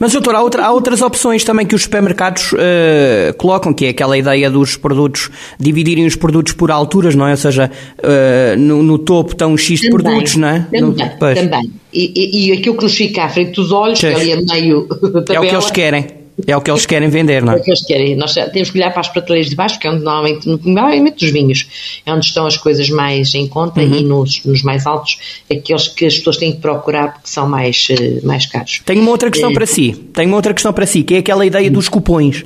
Mas, 0.00 0.12
doutor, 0.12 0.34
há, 0.34 0.42
outra- 0.42 0.64
há 0.66 0.72
outras 0.72 1.02
opções 1.02 1.44
também 1.44 1.66
que 1.66 1.74
os 1.74 1.82
supermercados 1.82 2.54
eh, 2.58 3.34
colocam, 3.36 3.72
que 3.74 3.86
é 3.86 3.88
aquela 3.90 4.16
ideia 4.16 4.50
dos 4.50 4.76
produtos, 4.76 5.28
dividirem 5.60 6.06
os 6.06 6.16
produtos 6.16 6.52
por 6.54 6.70
alturas, 6.70 7.14
não 7.14 7.26
é? 7.26 7.32
Ou 7.32 7.36
seja, 7.36 7.70
eh, 8.02 8.54
no, 8.56 8.82
no 8.82 8.98
topo 8.98 9.32
estão 9.32 9.56
X 9.56 9.80
Também, 9.80 9.90
produtos, 9.96 10.36
não 10.36 10.48
é? 10.48 10.66
No- 10.80 10.92
Também, 10.94 11.12
pois. 11.18 11.38
também. 11.40 11.72
E, 11.92 12.12
e, 12.16 12.48
e 12.48 12.52
aquilo 12.52 12.76
que 12.76 12.82
nos 12.84 12.94
fica 12.96 13.24
à 13.24 13.28
frente 13.28 13.52
dos 13.52 13.70
olhos, 13.70 14.00
que 14.00 14.06
Pois. 14.10 14.20
ali 14.22 14.32
é 14.32 14.36
meio 14.40 14.88
É 15.30 15.38
o 15.40 15.42
que 15.42 15.54
eles 15.54 15.70
querem. 15.70 16.06
É 16.46 16.56
o 16.56 16.60
que 16.60 16.70
eles 16.70 16.86
querem 16.86 17.08
vender, 17.08 17.42
não 17.42 17.52
É 17.52 17.56
é? 17.56 17.58
o 17.60 17.62
que 17.62 17.70
eles 17.70 17.84
querem. 17.84 18.16
Nós 18.16 18.32
temos 18.34 18.70
que 18.70 18.78
olhar 18.78 18.90
para 18.90 19.00
as 19.00 19.08
prateleiras 19.08 19.50
de 19.50 19.54
baixo, 19.56 19.78
que 19.78 19.86
é 19.86 19.90
onde 19.90 20.02
normalmente, 20.02 20.48
normalmente 20.64 21.24
os 21.24 21.30
vinhos, 21.30 21.66
é 22.06 22.12
onde 22.12 22.24
estão 22.26 22.46
as 22.46 22.56
coisas 22.56 22.88
mais 22.88 23.34
em 23.34 23.46
conta 23.46 23.80
Uhum. 23.80 23.94
e 23.94 24.02
nos, 24.02 24.44
nos 24.44 24.62
mais 24.62 24.86
altos, 24.86 25.18
aqueles 25.50 25.88
que 25.88 26.06
as 26.06 26.16
pessoas 26.16 26.38
têm 26.38 26.52
que 26.52 26.58
procurar 26.58 27.12
porque 27.14 27.28
são 27.28 27.46
mais, 27.48 27.86
eh, 27.90 28.20
mais 28.24 28.46
caros. 28.46 28.80
Tenho 28.84 29.02
uma 29.02 29.10
outra 29.10 29.30
questão 29.30 29.50
É. 29.50 29.54
para 29.54 29.66
si. 29.66 29.92
Tenho 30.14 30.28
uma 30.28 30.36
outra 30.36 30.54
questão 30.54 30.72
para 30.72 30.86
si, 30.86 31.02
que 31.02 31.14
é 31.14 31.18
aquela 31.18 31.44
ideia 31.44 31.70
dos 31.70 31.88
cupões. 31.88 32.44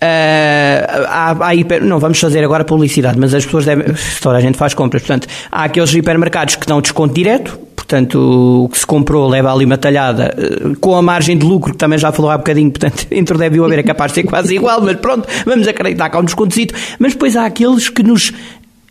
Ah, 0.00 1.06
há, 1.40 1.46
há 1.48 1.54
hiper- 1.54 1.82
não 1.82 1.98
vamos 1.98 2.18
fazer 2.20 2.44
agora 2.44 2.64
publicidade, 2.64 3.18
mas 3.18 3.34
as 3.34 3.44
pessoas 3.44 3.64
devem. 3.64 3.86
Toda 4.20 4.36
a 4.36 4.40
gente 4.40 4.56
faz 4.58 4.74
compras. 4.74 5.02
Portanto, 5.02 5.26
há 5.50 5.64
aqueles 5.64 5.92
hipermercados 5.94 6.56
que 6.56 6.66
dão 6.66 6.80
desconto 6.80 7.14
direto. 7.14 7.58
Portanto, 7.88 8.64
o 8.64 8.68
que 8.68 8.78
se 8.78 8.86
comprou 8.86 9.26
leva 9.26 9.50
ali 9.50 9.64
uma 9.64 9.78
talhada 9.78 10.34
eh, 10.36 10.76
com 10.78 10.94
a 10.94 11.00
margem 11.00 11.38
de 11.38 11.46
lucro, 11.46 11.72
que 11.72 11.78
também 11.78 11.98
já 11.98 12.12
falou 12.12 12.30
há 12.30 12.36
bocadinho. 12.36 12.70
Portanto, 12.70 13.06
entre 13.10 13.34
o 13.34 13.38
deve 13.38 13.56
e 13.56 13.60
o 13.60 13.64
haver 13.64 13.78
é 13.78 13.82
capaz 13.82 14.12
de 14.12 14.16
ser 14.16 14.24
quase 14.24 14.52
igual, 14.56 14.82
mas 14.82 14.96
pronto, 14.96 15.26
vamos 15.46 15.66
acreditar 15.66 16.10
que 16.10 16.16
há 16.18 16.20
um 16.20 16.24
descontozito. 16.24 16.74
Mas 16.98 17.14
depois 17.14 17.34
há 17.34 17.46
aqueles 17.46 17.88
que 17.88 18.02
nos 18.02 18.30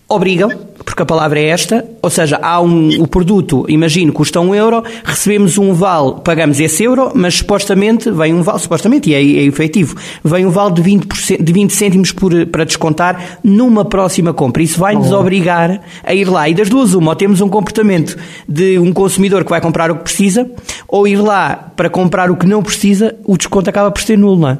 obrigam, 0.10 0.50
porque 0.86 1.04
a 1.04 1.06
palavra 1.06 1.40
é 1.40 1.48
esta, 1.48 1.86
ou 2.02 2.10
seja, 2.10 2.40
há 2.42 2.62
um, 2.62 3.02
o 3.02 3.08
produto, 3.08 3.66
imagino, 3.68 4.14
custa 4.14 4.40
um 4.40 4.56
euro, 4.56 4.82
recebemos 5.04 5.58
um 5.58 5.74
vale, 5.74 6.16
pagamos 6.24 6.60
esse 6.62 6.84
euro, 6.84 7.12
mas 7.14 7.36
supostamente 7.36 8.10
vem 8.10 8.34
um 8.34 8.42
vale, 8.42 8.60
supostamente, 8.60 9.10
e 9.10 9.14
é, 9.14 9.18
é 9.18 9.44
efetivo, 9.44 9.98
vem 10.24 10.46
um 10.46 10.50
vale 10.50 10.76
de 10.76 10.82
20%, 10.82 11.44
de 11.44 11.54
20 11.54 11.74
cêntimos 11.74 12.12
por, 12.14 12.46
para 12.46 12.64
descontar 12.64 13.40
numa 13.44 13.84
próxima 13.84 14.34
compra. 14.34 14.64
Isso 14.64 14.80
vai-nos 14.80 15.12
obrigar 15.12 15.82
a 16.04 16.14
ir 16.14 16.30
lá. 16.30 16.48
E 16.48 16.54
das 16.54 16.70
duas, 16.70 16.94
uma, 16.94 17.12
ou 17.12 17.16
temos 17.16 17.42
um 17.42 17.50
comportamento 17.50 18.18
de 18.48 18.80
um 18.80 18.94
consumidor 18.94 19.44
que 19.44 19.50
vai 19.50 19.60
comprar 19.60 19.92
o 19.92 19.98
que 19.98 20.04
precisa, 20.04 20.50
ou 20.88 21.06
ir 21.06 21.18
lá 21.18 21.72
para 21.76 21.90
comprar 21.90 22.32
o 22.32 22.38
que 22.38 22.46
não 22.46 22.64
precisa, 22.64 23.14
o 23.26 23.38
desconto 23.38 23.70
acaba 23.70 23.92
por 23.92 24.02
ser 24.02 24.18
nulo, 24.18 24.40
não 24.40 24.50
é? 24.50 24.58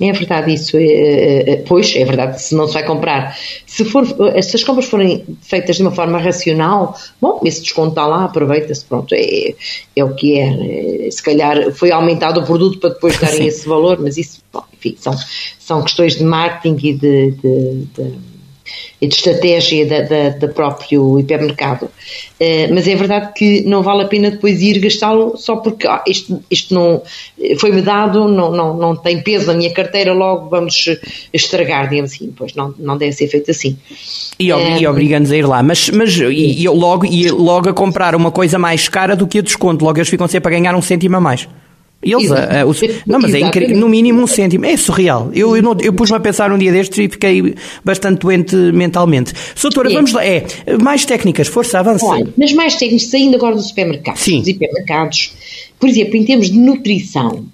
É 0.00 0.12
verdade 0.12 0.54
isso, 0.54 0.78
é, 0.78 0.82
é, 0.82 1.50
é, 1.50 1.56
pois 1.56 1.94
é 1.94 2.02
verdade, 2.06 2.40
se 2.40 2.54
não 2.54 2.66
se 2.66 2.72
vai 2.72 2.86
comprar, 2.86 3.36
se, 3.66 3.84
for, 3.84 4.06
se 4.06 4.56
as 4.56 4.64
compras 4.64 4.86
forem 4.86 5.26
feitas 5.42 5.76
de 5.76 5.82
uma 5.82 5.90
forma 5.90 6.18
racional, 6.18 6.96
bom, 7.20 7.38
esse 7.44 7.60
desconto 7.62 7.90
está 7.90 8.06
lá, 8.06 8.24
aproveita-se, 8.24 8.82
pronto, 8.84 9.14
é, 9.14 9.54
é 9.94 10.02
o 10.02 10.14
que 10.14 10.38
é, 10.38 11.06
é, 11.06 11.10
se 11.10 11.22
calhar 11.22 11.70
foi 11.72 11.90
aumentado 11.90 12.40
o 12.40 12.46
produto 12.46 12.78
para 12.78 12.90
depois 12.90 13.18
darem 13.18 13.42
Sim. 13.42 13.46
esse 13.46 13.68
valor, 13.68 13.98
mas 14.00 14.16
isso, 14.16 14.40
bom, 14.50 14.64
enfim, 14.72 14.96
são, 14.98 15.14
são 15.58 15.82
questões 15.82 16.16
de 16.16 16.24
marketing 16.24 16.86
e 16.86 16.94
de, 16.94 17.30
de, 17.32 17.84
de 17.94 18.29
e 19.00 19.06
de 19.06 19.14
estratégia 19.14 19.86
da, 19.86 20.00
da, 20.02 20.28
da 20.30 20.48
próprio 20.48 21.18
hipermercado. 21.18 21.90
Eh, 22.38 22.68
mas 22.72 22.86
é 22.86 22.94
verdade 22.94 23.32
que 23.34 23.62
não 23.62 23.82
vale 23.82 24.02
a 24.02 24.06
pena 24.08 24.30
depois 24.30 24.60
ir 24.60 24.78
gastá-lo 24.78 25.36
só 25.36 25.56
porque 25.56 25.86
ah, 25.86 26.02
isto, 26.06 26.42
isto 26.50 26.74
não 26.74 27.00
foi-me 27.58 27.80
dado, 27.82 28.28
não, 28.28 28.50
não, 28.52 28.76
não 28.76 28.94
tem 28.96 29.22
peso 29.22 29.46
na 29.46 29.54
minha 29.54 29.72
carteira, 29.72 30.12
logo 30.12 30.48
vamos 30.50 30.84
estragar, 31.32 31.88
digamos 31.88 32.12
assim. 32.12 32.32
Pois 32.36 32.54
não, 32.54 32.74
não 32.78 32.96
deve 32.98 33.12
ser 33.12 33.28
feito 33.28 33.50
assim. 33.50 33.76
E, 34.38 34.52
ob- 34.52 34.60
É. 34.62 34.78
e 34.80 34.86
obriga-nos 34.86 35.30
a 35.32 35.36
ir 35.36 35.46
lá. 35.46 35.62
Mas, 35.62 35.88
mas 35.90 36.16
e, 36.18 36.62
e 36.62 36.68
logo, 36.68 37.06
e 37.06 37.30
logo 37.30 37.68
a 37.68 37.72
comprar 37.72 38.14
uma 38.14 38.30
coisa 38.30 38.58
mais 38.58 38.88
cara 38.88 39.16
do 39.16 39.26
que 39.26 39.38
a 39.38 39.42
desconto. 39.42 39.84
Logo 39.84 39.98
eles 39.98 40.08
ficam 40.08 40.28
sempre 40.28 40.54
a 40.54 40.58
ganhar 40.58 40.74
um 40.74 40.82
cêntimo 40.82 41.16
a 41.16 41.20
mais. 41.20 41.48
Eles, 42.02 42.32
a- 42.32 42.62
a- 42.62 42.66
os- 42.66 42.80
não, 43.06 43.20
mas 43.20 43.34
é 43.34 43.40
incrível. 43.40 43.76
No 43.76 43.88
mínimo 43.88 44.22
um 44.22 44.26
cêntimo. 44.26 44.64
É 44.64 44.76
surreal. 44.76 45.30
Eu, 45.34 45.54
eu, 45.56 45.76
eu 45.82 45.92
pus-me 45.92 46.16
a 46.16 46.20
pensar 46.20 46.50
um 46.50 46.56
dia 46.56 46.72
destes 46.72 46.98
e 46.98 47.08
fiquei 47.08 47.54
bastante 47.84 48.20
doente 48.20 48.56
mentalmente. 48.56 49.32
Soutora, 49.54 49.90
É. 49.90 49.94
vamos 49.94 50.12
lá. 50.12 50.24
É, 50.24 50.44
mais 50.82 51.04
técnicas, 51.04 51.46
força, 51.48 51.78
avança. 51.78 52.06
Olha, 52.06 52.28
mas 52.38 52.52
mais 52.54 52.76
técnicos, 52.76 53.06
saindo 53.08 53.36
agora 53.36 53.54
do 53.54 53.62
supermercado, 53.62 54.16
Sim. 54.16 54.38
dos 54.38 54.48
hipermercados, 54.48 55.32
por 55.78 55.88
exemplo, 55.88 56.16
em 56.16 56.24
termos 56.24 56.50
de 56.50 56.58
nutrição, 56.58 57.44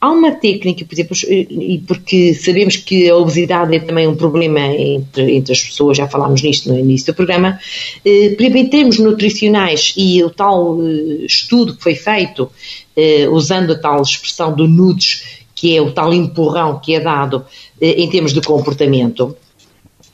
há 0.00 0.10
uma 0.10 0.32
técnica, 0.32 0.84
por 0.84 0.94
exemplo, 0.94 1.16
e 1.28 1.82
porque 1.86 2.34
sabemos 2.34 2.76
que 2.76 3.08
a 3.08 3.16
obesidade 3.16 3.74
é 3.74 3.78
também 3.78 4.06
um 4.08 4.14
problema 4.16 4.60
entre, 4.66 5.36
entre 5.36 5.52
as 5.52 5.62
pessoas, 5.62 5.96
já 5.96 6.08
falámos 6.08 6.42
nisto 6.42 6.68
no 6.68 6.78
início 6.78 7.12
do 7.12 7.16
programa, 7.16 7.58
eh, 8.04 8.36
em 8.38 8.66
termos 8.66 8.98
nutricionais 8.98 9.94
e 9.96 10.22
o 10.24 10.28
tal 10.30 10.78
eh, 10.82 11.24
estudo 11.24 11.74
que 11.76 11.82
foi 11.82 11.94
feito, 11.94 12.50
eh, 12.96 13.28
usando 13.28 13.72
a 13.72 13.78
tal 13.78 14.02
expressão 14.02 14.54
do 14.54 14.68
nudes, 14.68 15.42
que 15.54 15.76
é 15.76 15.80
o 15.80 15.92
tal 15.92 16.12
empurrão 16.12 16.80
que 16.80 16.94
é 16.94 17.00
dado 17.00 17.44
em 17.80 18.08
termos 18.08 18.32
de 18.32 18.40
comportamento. 18.40 19.36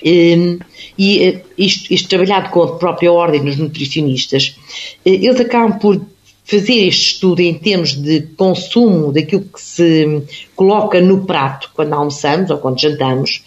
Um, 0.05 0.59
e 0.97 1.43
isto, 1.57 1.93
isto, 1.93 2.09
trabalhado 2.09 2.51
com 2.51 2.63
a 2.63 2.77
própria 2.77 3.13
ordem 3.13 3.43
dos 3.43 3.57
nutricionistas, 3.57 4.57
eles 5.05 5.41
acabam 5.41 5.79
por 5.79 6.01
fazer 6.49 6.87
este 6.87 7.13
estudo 7.13 7.41
em 7.41 7.53
termos 7.53 7.93
de 7.93 8.23
consumo 8.35 9.13
daquilo 9.13 9.43
que 9.43 9.61
se 9.61 10.23
coloca 10.57 10.99
no 10.99 11.27
prato 11.27 11.71
quando 11.75 11.93
almoçamos 11.93 12.51
ou 12.51 12.57
quando 12.57 12.81
jantamos, 12.81 13.43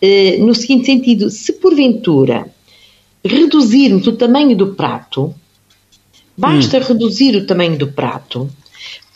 eh, 0.00 0.38
no 0.38 0.54
seguinte 0.54 0.86
sentido: 0.86 1.28
se 1.28 1.52
porventura 1.52 2.50
reduzirmos 3.22 4.06
o 4.06 4.12
tamanho 4.12 4.56
do 4.56 4.68
prato, 4.68 5.34
basta 6.34 6.78
hum. 6.78 6.82
reduzir 6.82 7.36
o 7.36 7.46
tamanho 7.46 7.76
do 7.76 7.88
prato 7.88 8.48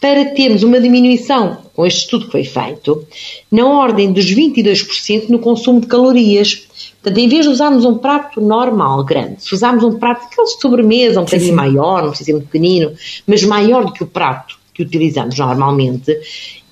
para 0.02 0.24
termos 0.24 0.64
uma 0.64 0.80
diminuição, 0.80 1.58
com 1.72 1.86
este 1.86 2.00
estudo 2.00 2.24
que 2.24 2.32
foi 2.32 2.42
feito, 2.42 3.06
na 3.52 3.64
ordem 3.64 4.12
dos 4.12 4.24
22% 4.24 5.28
no 5.28 5.38
consumo 5.38 5.80
de 5.80 5.86
calorias. 5.86 6.66
Portanto, 7.00 7.18
em 7.18 7.28
vez 7.28 7.44
de 7.44 7.52
usarmos 7.52 7.84
um 7.84 7.96
prato 7.98 8.40
normal, 8.40 9.04
grande, 9.04 9.36
se 9.38 9.54
usarmos 9.54 9.84
um 9.84 9.92
prato 10.00 10.24
daqueles 10.24 10.56
de 10.56 10.60
sobremesa, 10.60 11.20
um 11.20 11.24
bocadinho 11.24 11.54
maior, 11.54 12.02
não 12.02 12.08
precisa 12.08 12.26
ser 12.26 12.32
muito 12.32 12.46
pequenino, 12.46 12.92
mas 13.24 13.44
maior 13.44 13.84
do 13.84 13.92
que 13.92 14.02
o 14.02 14.06
prato 14.08 14.58
que 14.74 14.82
utilizamos 14.82 15.38
normalmente, 15.38 16.18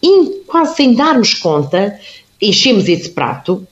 e 0.03 0.43
quase 0.49 0.75
sem 0.75 0.95
darmos 0.95 1.35
conta, 1.35 1.97
enchemos 2.43 2.89
esse 2.89 3.11
prato, 3.11 3.65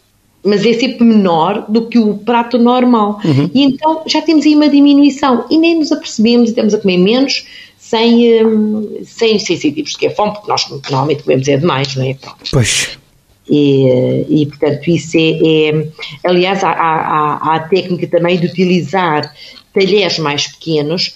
mas 0.44 0.64
é 0.64 0.72
sempre 0.72 1.04
menor 1.04 1.64
do 1.68 1.86
que 1.88 1.98
o 1.98 2.14
prato 2.18 2.58
normal. 2.58 3.20
Uhum. 3.24 3.50
E 3.52 3.64
então 3.64 4.02
já 4.06 4.22
temos 4.22 4.46
aí 4.46 4.54
uma 4.54 4.68
diminuição 4.68 5.46
e 5.50 5.58
nem 5.58 5.80
nos 5.80 5.90
apercebemos 5.90 6.48
e 6.48 6.52
estamos 6.52 6.74
a 6.74 6.78
comer 6.78 6.98
menos 6.98 7.44
sem, 7.88 8.44
um, 8.44 9.00
sem, 9.02 9.38
sentirmos 9.38 9.96
que 9.96 10.06
é 10.06 10.10
fome, 10.10 10.32
porque 10.32 10.50
nós 10.50 10.68
normalmente 10.68 11.22
comemos 11.22 11.48
é 11.48 11.56
demais, 11.56 11.96
não 11.96 12.04
é? 12.04 12.14
Pronto. 12.14 12.50
Pois. 12.52 12.98
E, 13.48 14.26
e, 14.28 14.46
portanto, 14.46 14.88
isso 14.88 15.16
é. 15.16 15.30
é 15.70 15.88
aliás, 16.22 16.62
há, 16.62 16.70
há, 16.70 17.38
há, 17.40 17.56
a 17.56 17.60
técnica 17.60 18.06
também 18.06 18.38
de 18.38 18.46
utilizar 18.46 19.34
talheres 19.72 20.18
mais 20.18 20.48
pequenos 20.48 21.14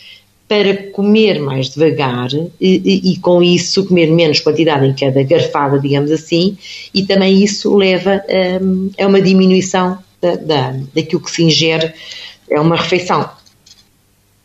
para 0.49 0.75
comer 0.93 1.41
mais 1.41 1.69
devagar 1.69 2.31
e, 2.33 2.51
e, 2.61 3.13
e, 3.13 3.19
com 3.19 3.43
isso 3.43 3.87
comer 3.87 4.11
menos 4.11 4.41
quantidade 4.41 4.87
em 4.87 4.95
cada 4.95 5.23
garfada, 5.23 5.79
digamos 5.79 6.11
assim, 6.11 6.57
e 6.95 7.05
também 7.05 7.43
isso 7.43 7.75
leva 7.77 8.23
um, 8.63 8.91
a 8.99 9.07
uma 9.07 9.21
diminuição 9.21 9.99
da, 10.23 10.37
da, 10.37 10.75
daquilo 10.95 11.21
que 11.21 11.31
se 11.31 11.43
ingere. 11.43 11.93
É 12.51 12.59
uma 12.59 12.77
refeição 12.77 13.29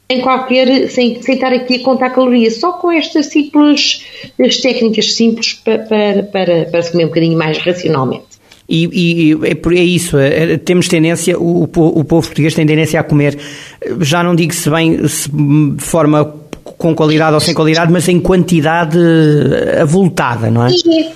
sem 0.10 0.22
qualquer, 0.22 0.90
sem, 0.90 1.22
sem 1.22 1.36
estar 1.36 1.52
aqui 1.52 1.76
a 1.76 1.84
contar 1.84 2.12
calorias, 2.12 2.60
só 2.60 2.74
com 2.74 2.92
estas 2.92 3.28
simples, 3.28 4.06
as 4.40 4.58
técnicas 4.58 5.14
simples 5.14 5.54
para, 5.54 5.80
para, 5.80 6.24
para, 6.24 6.66
para 6.66 6.82
se 6.82 6.92
comer 6.92 7.06
um 7.06 7.08
bocadinho 7.10 7.38
mais 7.38 7.58
racionalmente. 7.58 8.38
E, 8.70 8.90
e, 8.92 9.34
é, 9.46 9.80
é 9.80 9.84
isso, 9.84 10.18
é, 10.18 10.54
é, 10.54 10.58
temos 10.58 10.88
tendência, 10.88 11.38
o, 11.40 11.64
o, 11.64 11.68
povo 11.68 12.28
português 12.28 12.54
tem 12.54 12.66
tendência 12.66 13.00
a 13.00 13.04
comer, 13.04 13.38
já 14.02 14.24
não 14.24 14.36
digo 14.36 14.54
se 14.54 14.70
bem 14.70 15.08
se 15.08 15.30
de 15.30 15.84
forma 15.84 16.36
com 16.78 16.94
qualidade 16.94 17.34
ou 17.34 17.40
sem 17.40 17.54
qualidade, 17.54 17.92
mas 17.92 18.08
em 18.10 18.20
quantidade 18.20 19.00
avultada, 19.82 20.52
não 20.52 20.66
é? 20.66 20.70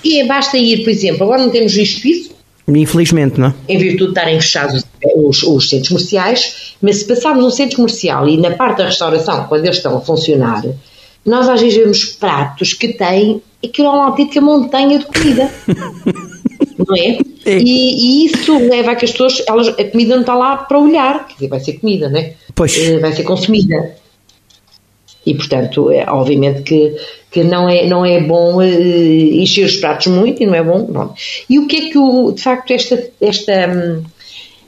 E, 0.03 0.21
e 0.21 0.27
basta 0.27 0.57
ir, 0.57 0.83
por 0.83 0.89
exemplo, 0.89 1.23
agora 1.23 1.41
não 1.41 1.49
temos 1.49 1.73
visto 1.73 2.05
isso, 2.07 2.31
Infelizmente, 2.67 3.39
não 3.39 3.47
é? 3.47 3.53
Em 3.67 3.77
virtude 3.77 4.13
de 4.13 4.19
estarem 4.19 4.39
fechados 4.39 4.83
os, 5.15 5.43
os, 5.43 5.69
centros 5.69 5.89
comerciais, 5.89 6.75
mas 6.81 6.97
se 6.97 7.05
passarmos 7.05 7.43
um 7.43 7.49
centro 7.49 7.77
comercial 7.77 8.27
e 8.29 8.37
na 8.37 8.51
parte 8.51 8.77
da 8.77 8.85
restauração, 8.85 9.45
quando 9.47 9.65
eles 9.65 9.77
estão 9.77 9.97
a 9.97 10.01
funcionar, 10.01 10.63
nós 11.25 11.49
às 11.49 11.59
vezes 11.61 11.77
vemos 11.77 12.05
pratos 12.05 12.73
que 12.73 12.89
têm 12.89 13.41
aquilo 13.63 13.87
é 13.87 13.91
uma 13.91 14.05
autêntica 14.07 14.41
montanha 14.41 14.99
de 14.99 15.05
comida. 15.05 15.49
não 16.77 16.95
é? 16.95 17.17
é. 17.45 17.57
E, 17.59 18.23
e, 18.23 18.25
isso 18.25 18.57
leva 18.57 18.91
a 18.91 18.95
que 18.95 19.05
as 19.05 19.11
pessoas, 19.11 19.43
elas, 19.47 19.67
a 19.67 19.83
comida 19.83 20.15
não 20.15 20.21
está 20.21 20.35
lá 20.35 20.57
para 20.57 20.79
olhar, 20.79 21.27
quer 21.27 21.33
dizer, 21.35 21.47
vai 21.47 21.59
ser 21.59 21.73
comida, 21.73 22.09
não 22.09 22.19
é? 22.19 22.33
Pois. 22.55 22.77
Eh, 22.77 22.99
vai 22.99 23.13
ser 23.13 23.23
consumida. 23.23 23.95
E, 25.25 25.35
portanto, 25.35 25.91
é, 25.91 26.05
obviamente 26.09 26.63
que, 26.63 26.95
que 27.31 27.45
não, 27.45 27.67
é, 27.67 27.87
não 27.87 28.05
é 28.05 28.19
bom 28.19 28.57
uh, 28.57 28.61
encher 28.61 29.65
os 29.65 29.77
pratos 29.77 30.07
muito 30.07 30.43
e 30.43 30.45
não 30.45 30.53
é 30.53 30.61
bom. 30.61 30.85
Não. 30.91 31.13
E 31.49 31.57
o 31.57 31.65
que 31.65 31.77
é 31.77 31.89
que, 31.89 31.97
o, 31.97 32.33
de 32.33 32.41
facto, 32.41 32.71
esta, 32.71 33.01
esta, 33.21 33.53
um, 33.69 34.03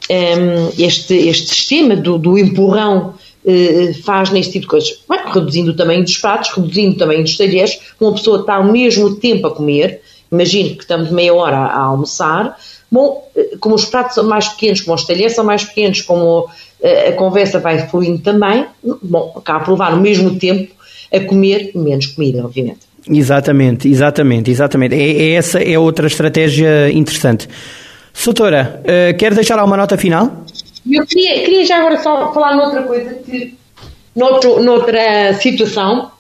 hum, 0.10 0.72
este, 0.80 1.14
este 1.14 1.54
sistema 1.54 1.96
do, 1.98 2.18
do 2.18 2.38
empurrão 2.38 3.16
uh, 3.44 3.94
faz 4.06 4.30
neste 4.30 4.54
tipo 4.54 4.64
de 4.64 4.70
coisas? 4.70 4.98
Bem, 5.10 5.20
reduzindo 5.26 5.72
o 5.72 5.76
tamanho 5.76 6.04
dos 6.04 6.18
pratos, 6.18 6.52
reduzindo 6.56 6.96
o 6.96 6.98
tamanho 6.98 7.24
dos 7.24 7.36
talheres, 7.36 7.78
uma 8.00 8.14
pessoa 8.14 8.40
está 8.40 8.56
ao 8.56 8.72
mesmo 8.72 9.14
tempo 9.16 9.46
a 9.48 9.52
comer, 9.52 10.02
imagine 10.32 10.76
que 10.76 10.84
estamos 10.84 11.12
meia 11.12 11.34
hora 11.34 11.58
a, 11.58 11.66
a 11.66 11.82
almoçar, 11.82 12.58
bom, 12.90 13.30
como 13.60 13.76
os 13.76 13.84
pratos 13.84 14.16
são 14.16 14.24
mais 14.24 14.48
pequenos, 14.48 14.80
como 14.80 14.96
os 14.96 15.04
talheres 15.04 15.34
são 15.34 15.44
mais 15.44 15.66
pequenos, 15.66 16.02
como 16.02 16.48
a 17.10 17.12
conversa 17.14 17.60
vai 17.60 17.88
fluindo 17.88 18.20
também, 18.20 18.66
bom, 19.02 19.34
acaba 19.36 19.64
por 19.64 19.72
levar 19.72 19.94
o 19.94 20.02
mesmo 20.02 20.38
tempo 20.38 20.74
a 21.14 21.20
comer 21.22 21.72
menos 21.76 22.08
comida, 22.08 22.44
obviamente. 22.44 22.80
Exatamente, 23.10 23.88
exatamente, 23.88 24.50
exatamente. 24.50 24.96
É, 24.96 25.12
é 25.12 25.30
essa 25.34 25.60
é 25.60 25.78
outra 25.78 26.08
estratégia 26.08 26.90
interessante. 26.92 27.48
Soutora, 28.14 28.82
uh, 28.82 29.18
quer 29.18 29.34
deixar 29.34 29.60
alguma 29.60 29.76
nota 29.76 29.98
final? 29.98 30.46
Eu 30.90 31.06
queria, 31.06 31.44
queria 31.44 31.66
já 31.66 31.80
agora 31.80 31.98
só 32.02 32.34
falar 32.34 32.56
noutra 32.56 32.84
coisa, 32.84 33.14
que 33.16 33.56
noutro, 34.16 34.62
noutra 34.62 35.34
situação, 35.34 36.12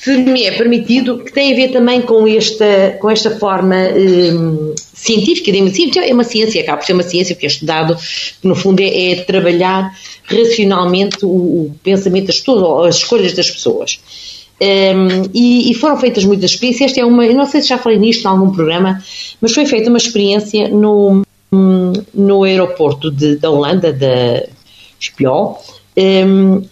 se 0.00 0.16
me 0.16 0.44
é 0.44 0.52
permitido, 0.52 1.18
que 1.18 1.32
tem 1.32 1.52
a 1.52 1.56
ver 1.56 1.72
também 1.72 2.02
com 2.02 2.26
esta, 2.26 2.96
com 3.00 3.10
esta 3.10 3.36
forma 3.36 3.74
um, 3.76 4.74
científica, 4.76 5.50
digamos 5.50 5.72
assim, 5.72 5.90
é 5.98 6.14
uma 6.14 6.24
ciência, 6.24 6.60
acaba 6.62 6.78
por 6.78 6.86
ser 6.86 6.92
uma 6.92 7.02
ciência 7.02 7.34
que 7.34 7.44
é 7.44 7.48
estudado, 7.48 7.96
que 8.40 8.46
no 8.46 8.54
fundo 8.54 8.80
é, 8.80 9.12
é 9.12 9.16
trabalhar 9.16 9.92
racionalmente 10.24 11.24
o, 11.24 11.28
o, 11.28 11.74
pensamento 11.82 12.26
das 12.26 12.38
pessoas, 12.38 12.88
as 12.88 12.96
escolhas 12.96 13.32
das 13.32 13.50
pessoas. 13.50 14.00
Um, 14.60 15.30
e, 15.34 15.70
e, 15.70 15.74
foram 15.74 15.96
feitas 15.96 16.24
muitas 16.24 16.52
experiências. 16.52 16.90
Esta 16.90 17.00
é 17.00 17.04
uma, 17.04 17.26
eu 17.26 17.34
não 17.34 17.46
sei 17.46 17.60
se 17.60 17.68
já 17.68 17.78
falei 17.78 17.98
nisto 17.98 18.24
em 18.24 18.28
algum 18.28 18.50
programa, 18.50 19.02
mas 19.40 19.52
foi 19.52 19.66
feita 19.66 19.88
uma 19.88 19.98
experiência 19.98 20.68
no, 20.68 21.22
no 22.14 22.44
aeroporto 22.44 23.10
de, 23.10 23.36
da 23.36 23.50
Holanda, 23.50 23.92
da 23.92 24.44
Espiol, 25.00 25.60
um, 25.98 26.62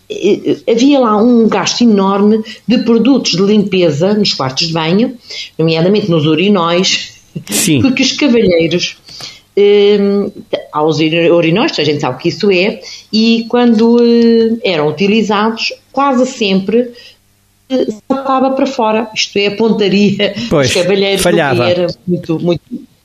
havia 0.70 1.00
lá 1.00 1.16
um 1.20 1.48
gasto 1.48 1.82
enorme 1.82 2.42
de 2.66 2.78
produtos 2.78 3.32
de 3.32 3.42
limpeza 3.42 4.14
nos 4.14 4.32
quartos 4.32 4.68
de 4.68 4.72
banho, 4.72 5.16
nomeadamente 5.58 6.08
nos 6.10 6.26
urinóis, 6.26 7.20
Sim. 7.50 7.80
porque 7.82 8.02
os 8.02 8.12
cavalheiros 8.12 8.96
um, 9.56 10.30
aos 10.72 10.98
urinóis, 10.98 11.78
a 11.78 11.84
gente 11.84 12.00
sabe 12.00 12.16
o 12.16 12.18
que 12.18 12.28
isso 12.28 12.50
é, 12.50 12.80
e 13.12 13.46
quando 13.48 13.96
uh, 13.96 14.60
eram 14.62 14.88
utilizados, 14.88 15.72
quase 15.90 16.26
sempre 16.26 16.92
uh, 17.70 18.02
saltava 18.06 18.50
para 18.50 18.66
fora, 18.66 19.10
isto 19.14 19.38
é, 19.38 19.46
a 19.46 19.56
pontaria 19.56 20.34
pois, 20.48 20.68
dos 20.68 20.82
cavalheiros 20.82 21.22
falhava. 21.22 21.68
era 21.68 21.86
muito, 22.06 22.38
muito 22.38 22.62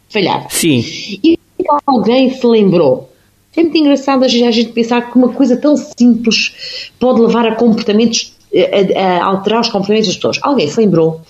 falhava. 0.10 0.48
Sim. 0.50 0.84
E 1.24 1.40
alguém 1.88 2.32
se 2.34 2.46
lembrou 2.46 3.11
é 3.56 3.64
muito 3.64 3.78
engraçado 3.78 4.24
a 4.24 4.28
gente 4.28 4.66
pensar 4.72 5.12
que 5.12 5.18
uma 5.18 5.30
coisa 5.30 5.58
tão 5.58 5.76
simples 5.76 6.90
pode 7.00 7.22
levar 7.22 7.46
a 7.46 7.56
comportamentos, 7.56 8.34
a, 8.96 9.24
a 9.24 9.26
alterar 9.26 9.62
os 9.62 9.70
comportamentos 9.70 10.08
das 10.08 10.16
pessoas. 10.16 10.40
Alguém 10.42 10.68
se 10.68 10.80
lembrou 10.80 11.22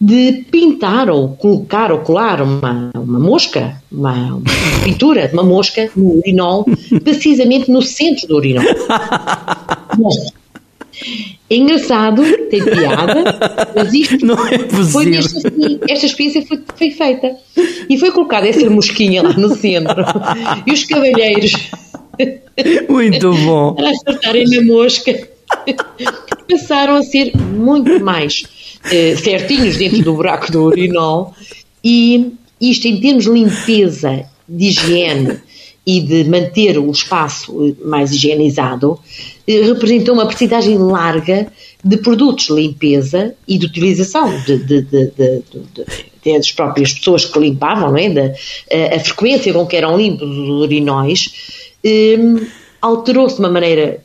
de 0.00 0.44
pintar 0.50 1.08
ou 1.08 1.30
colocar 1.36 1.90
ou 1.90 2.00
colar 2.00 2.42
uma, 2.42 2.90
uma 2.94 3.18
mosca, 3.18 3.82
uma, 3.90 4.36
uma 4.36 4.42
pintura 4.84 5.28
de 5.28 5.34
uma 5.34 5.42
mosca 5.42 5.90
no 5.96 6.18
urinol, 6.18 6.66
precisamente 7.02 7.70
no 7.70 7.80
centro 7.80 8.28
do 8.28 8.36
urinol. 8.36 8.64
Bom, 9.96 10.10
engraçado, 11.50 12.22
tem 12.50 12.62
piada, 12.64 13.70
mas 13.74 13.92
isto 13.92 14.24
não 14.24 14.34
é 14.46 14.58
foi 14.90 15.06
nesta, 15.06 15.40
esta 15.88 16.06
experiência 16.06 16.44
foi, 16.46 16.60
foi, 16.74 16.90
feita. 16.90 17.36
E 17.88 17.96
foi 17.98 18.10
colocada 18.10 18.48
essa 18.48 18.68
mosquinha 18.68 19.22
lá 19.22 19.32
no 19.32 19.54
centro. 19.54 20.04
E 20.66 20.72
os 20.72 20.84
cavalheiros. 20.84 21.52
Muito 22.88 23.32
bom. 23.32 23.74
Para 23.74 23.90
acertarem 23.90 24.44
na 24.48 24.62
mosca, 24.62 25.28
passaram 26.50 26.96
a 26.96 27.02
ser 27.02 27.36
muito 27.36 28.02
mais 28.02 28.42
uh, 28.86 29.16
certinhos 29.22 29.76
dentro 29.76 30.02
do 30.02 30.14
buraco 30.14 30.50
do 30.50 30.64
urinol. 30.64 31.34
E 31.84 32.32
isto, 32.60 32.88
em 32.88 33.00
termos 33.00 33.24
de 33.24 33.30
limpeza, 33.30 34.24
de 34.48 34.66
higiene 34.66 35.40
e 35.86 36.00
de 36.00 36.24
manter 36.24 36.78
o 36.78 36.90
espaço 36.90 37.76
mais 37.84 38.12
higienizado, 38.12 38.98
eh, 39.46 39.62
representou 39.62 40.14
uma 40.14 40.26
percentagem 40.26 40.76
larga 40.76 41.46
de 41.84 41.96
produtos 41.98 42.46
de 42.46 42.54
limpeza 42.54 43.34
e 43.46 43.56
de 43.56 43.66
utilização 43.66 44.36
de, 44.40 44.58
de, 44.58 44.82
de, 44.82 45.12
de 45.16 45.42
das 46.24 46.50
próprias 46.50 46.92
pessoas 46.92 47.24
que 47.24 47.38
limpavam, 47.38 47.90
não 47.92 47.98
é? 47.98 48.10
Da, 48.10 48.22
a, 48.22 48.96
a, 48.96 49.00
frequência 49.00 49.52
com 49.52 49.64
que 49.64 49.76
eram 49.76 49.96
limpos 49.96 50.28
os 50.28 50.48
urinóis 50.48 51.30
um, 51.84 52.44
alterou-se 52.82 53.36
de 53.36 53.42
uma 53.42 53.50
maneira 53.50 54.00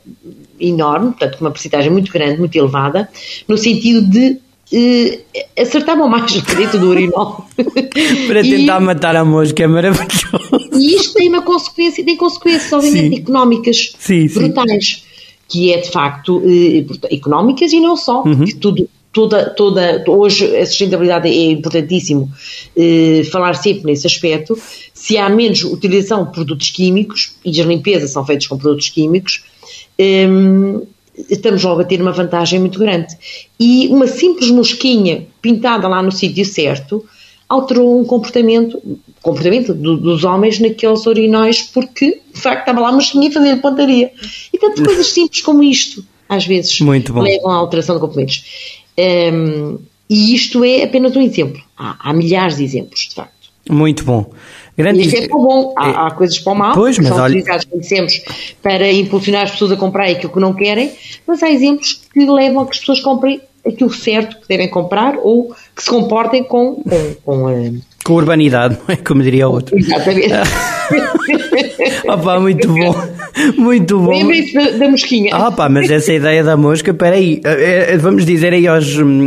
enorme, 0.60 1.10
portanto, 1.10 1.38
com 1.38 1.44
uma 1.44 1.50
percentagem 1.50 1.90
muito 1.90 2.12
grande, 2.12 2.38
muito 2.38 2.54
elevada, 2.56 3.08
no 3.48 3.58
sentido 3.58 4.02
de 4.02 4.38
eh, 4.72 5.20
acertavam 5.60 6.08
mais 6.08 6.32
dentro 6.32 6.78
do 6.78 6.88
urinol. 6.90 7.44
Para 8.28 8.42
tentar 8.42 8.80
e, 8.80 8.84
matar 8.84 9.16
a 9.16 9.24
mosca, 9.24 9.64
é 9.64 9.66
maravilhoso. 9.66 10.41
E 10.74 10.94
isto 10.94 11.14
tem 11.14 11.28
uma 11.28 11.42
consequência, 11.42 12.04
tem 12.04 12.16
consequências, 12.16 12.72
obviamente, 12.72 13.16
sim. 13.16 13.22
económicas 13.22 13.92
sim, 13.98 14.26
brutais, 14.28 14.86
sim. 14.86 15.02
que 15.48 15.72
é 15.72 15.78
de 15.78 15.90
facto 15.90 16.42
eh, 16.44 17.14
económicas 17.14 17.72
e 17.72 17.80
não 17.80 17.96
só, 17.96 18.22
uhum. 18.22 18.44
tudo, 18.60 18.88
toda, 19.12 19.50
toda, 19.50 20.04
hoje 20.08 20.56
a 20.56 20.64
sustentabilidade 20.64 21.28
é 21.28 21.50
importantíssimo 21.50 22.30
eh, 22.76 23.22
falar 23.30 23.54
sempre 23.54 23.84
nesse 23.84 24.06
aspecto. 24.06 24.58
Se 24.94 25.18
há 25.18 25.28
menos 25.28 25.62
utilização 25.64 26.24
de 26.24 26.32
produtos 26.32 26.70
químicos, 26.70 27.36
e 27.44 27.50
as 27.60 27.66
limpezas 27.66 28.10
são 28.10 28.24
feitas 28.24 28.46
com 28.46 28.56
produtos 28.56 28.88
químicos, 28.88 29.44
eh, 29.98 30.26
estamos 31.28 31.62
logo 31.62 31.82
a 31.82 31.84
ter 31.84 32.00
uma 32.00 32.12
vantagem 32.12 32.58
muito 32.58 32.78
grande. 32.78 33.14
E 33.60 33.88
uma 33.88 34.06
simples 34.06 34.50
mosquinha 34.50 35.26
pintada 35.40 35.86
lá 35.86 36.02
no 36.02 36.10
sítio 36.10 36.44
certo 36.44 37.04
alterou 37.52 38.00
um 38.00 38.04
comportamento, 38.04 38.80
comportamento 39.20 39.74
do, 39.74 39.96
dos 39.96 40.24
homens 40.24 40.58
naqueles 40.58 41.04
urinóis 41.04 41.62
porque, 41.62 42.20
de 42.32 42.40
facto, 42.40 42.60
estava 42.60 42.80
lá 42.80 42.88
a 42.88 42.92
mosquinha 42.92 43.28
a 43.28 43.32
fazer 43.32 43.56
pontaria. 43.56 44.10
E 44.52 44.58
tantas 44.58 44.86
coisas 44.86 45.06
simples 45.08 45.42
como 45.42 45.62
isto, 45.62 46.04
às 46.28 46.46
vezes, 46.46 46.80
levam 46.80 47.50
à 47.50 47.54
alteração 47.54 47.96
de 47.96 48.00
comportamentos. 48.00 48.44
Um, 48.98 49.78
e 50.08 50.34
isto 50.34 50.64
é 50.64 50.84
apenas 50.84 51.14
um 51.14 51.20
exemplo. 51.20 51.62
Há, 51.76 52.10
há, 52.10 52.12
milhares 52.12 52.56
de 52.56 52.64
exemplos, 52.64 53.08
de 53.08 53.14
facto. 53.14 53.50
Muito 53.70 54.04
bom. 54.04 54.30
Grande... 54.76 55.02
Isto 55.02 55.16
é 55.16 55.28
para 55.28 55.36
o 55.36 55.42
bom. 55.42 55.74
Há, 55.76 55.88
é... 55.88 55.94
há 55.94 56.10
coisas 56.10 56.38
para 56.38 56.52
o 56.52 56.56
mal, 56.56 56.74
pois, 56.74 56.98
que 56.98 57.04
são 57.04 57.18
olha... 57.18 57.34
utilizados, 57.34 57.66
conhecemos, 57.66 58.22
para 58.62 58.90
impulsionar 58.90 59.42
as 59.42 59.50
pessoas 59.50 59.72
a 59.72 59.76
comprar 59.76 60.08
aquilo 60.08 60.32
que 60.32 60.40
não 60.40 60.54
querem, 60.54 60.90
mas 61.26 61.42
há 61.42 61.50
exemplos 61.50 62.00
que 62.12 62.24
levam 62.24 62.62
a 62.62 62.66
que 62.66 62.72
as 62.72 62.78
pessoas 62.78 63.00
comprem 63.00 63.40
aquilo 63.66 63.92
certo 63.92 64.40
que 64.40 64.48
devem 64.48 64.68
comprar 64.68 65.16
ou 65.22 65.54
que 65.74 65.82
se 65.82 65.90
comportem 65.90 66.44
com, 66.44 66.76
com, 66.82 67.14
com 67.24 67.44
uh, 67.46 67.80
com 68.04 68.14
urbanidade, 68.14 68.78
não 68.86 68.94
é? 68.94 68.96
Como 68.96 69.22
diria 69.22 69.48
outro. 69.48 69.78
Exatamente. 69.78 70.32
Opa, 72.08 72.40
muito 72.40 72.68
bom. 72.68 72.94
Muito 73.56 73.98
bom. 73.98 74.10
Lembrem-se 74.10 74.54
da, 74.54 74.70
da, 74.70 74.88
mosquinha. 74.88 75.34
Ah, 75.34 75.50
pá, 75.52 75.68
mas 75.68 75.90
essa 75.90 76.12
ideia 76.12 76.42
da 76.42 76.56
mosca, 76.56 76.90
espera 76.90 77.16
aí. 77.16 77.40
Eh, 77.44 77.86
eh, 77.90 77.96
vamos 77.96 78.26
dizer 78.26 78.52
aí 78.52 78.66
aos, 78.66 78.86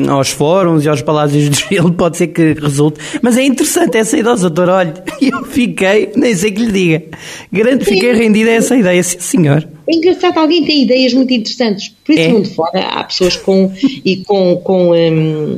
aos 0.09 0.29
fóruns 0.29 0.83
e 0.83 0.89
aos 0.89 1.01
palácios 1.01 1.49
de 1.49 1.65
gelo, 1.69 1.91
pode 1.93 2.17
ser 2.17 2.27
que 2.27 2.53
resulte. 2.53 2.99
Mas 3.21 3.37
é 3.37 3.43
interessante 3.43 3.97
essa 3.97 4.17
ideia, 4.17 4.35
doutor. 4.35 4.69
Olha, 4.69 4.93
eu 5.21 5.45
fiquei, 5.45 6.11
nem 6.15 6.35
sei 6.35 6.51
que 6.51 6.65
lhe 6.65 6.71
diga. 6.71 7.03
Grande, 7.51 7.85
fiquei 7.85 8.13
rendida 8.13 8.49
a 8.49 8.55
essa 8.55 8.75
ideia, 8.75 9.01
sim, 9.01 9.19
senhor. 9.19 9.67
É 9.87 9.95
engraçado, 9.95 10.37
alguém 10.37 10.65
tem 10.65 10.83
ideias 10.83 11.13
muito 11.13 11.33
interessantes. 11.33 11.93
Por 12.03 12.13
isso, 12.13 12.21
é. 12.21 12.27
mundo 12.27 12.49
fora, 12.49 12.79
há 12.79 13.03
pessoas 13.05 13.37
com, 13.37 13.71
e 14.03 14.17
com, 14.17 14.57
com 14.57 14.91
hum, 14.91 15.57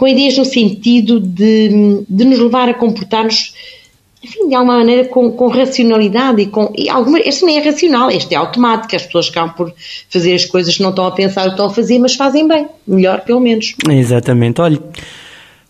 com 0.00 0.08
ideias 0.08 0.38
no 0.38 0.46
sentido 0.46 1.20
de, 1.20 2.06
de 2.08 2.24
nos 2.24 2.38
levar 2.38 2.70
a 2.70 2.72
comportar-nos 2.72 3.52
enfim, 4.24 4.48
de 4.48 4.54
alguma 4.54 4.78
maneira 4.78 5.04
com, 5.04 5.30
com 5.30 5.48
racionalidade 5.48 6.40
e 6.40 6.46
com. 6.46 6.72
E 6.74 6.88
alguma, 6.88 7.18
este 7.20 7.44
nem 7.44 7.58
é 7.58 7.62
racional, 7.62 8.10
este 8.10 8.34
é 8.34 8.38
automático. 8.38 8.96
As 8.96 9.04
pessoas 9.04 9.28
acabam 9.28 9.54
por 9.54 9.72
fazer 10.08 10.34
as 10.34 10.46
coisas 10.46 10.74
que 10.74 10.82
não 10.82 10.88
estão 10.88 11.06
a 11.06 11.10
pensar 11.10 11.42
o 11.42 11.44
que 11.44 11.50
estão 11.50 11.66
a 11.66 11.70
fazer, 11.70 11.98
mas 11.98 12.14
fazem 12.14 12.48
bem, 12.48 12.66
melhor 12.86 13.20
pelo 13.20 13.40
menos. 13.40 13.74
Exatamente, 13.90 14.60
olha. 14.62 14.78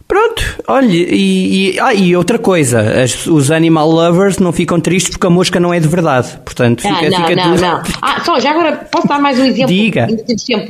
Pronto, 0.06 0.42
olha, 0.66 0.88
e, 0.92 1.72
e, 1.72 1.80
ah, 1.80 1.94
e 1.94 2.16
outra 2.16 2.38
coisa, 2.38 2.80
as, 2.80 3.26
os 3.26 3.50
animal 3.52 3.88
lovers 3.88 4.38
não 4.38 4.52
ficam 4.52 4.80
tristes 4.80 5.12
porque 5.12 5.26
a 5.26 5.30
mosca 5.30 5.60
não 5.60 5.72
é 5.72 5.78
de 5.78 5.86
verdade, 5.86 6.36
portanto 6.44 6.82
fica, 6.82 7.06
ah, 7.06 7.10
não, 7.10 7.18
fica 7.18 7.36
não, 7.36 7.50
tudo... 7.50 7.60
não. 7.60 7.82
Ah, 8.02 8.24
só, 8.24 8.40
já 8.40 8.50
agora 8.50 8.88
posso 8.90 9.06
dar 9.06 9.20
mais 9.20 9.38
um 9.38 9.44
exemplo? 9.44 9.72
Diga, 9.72 10.08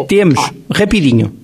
temos, 0.06 0.38
ah. 0.38 0.50
rapidinho. 0.70 1.39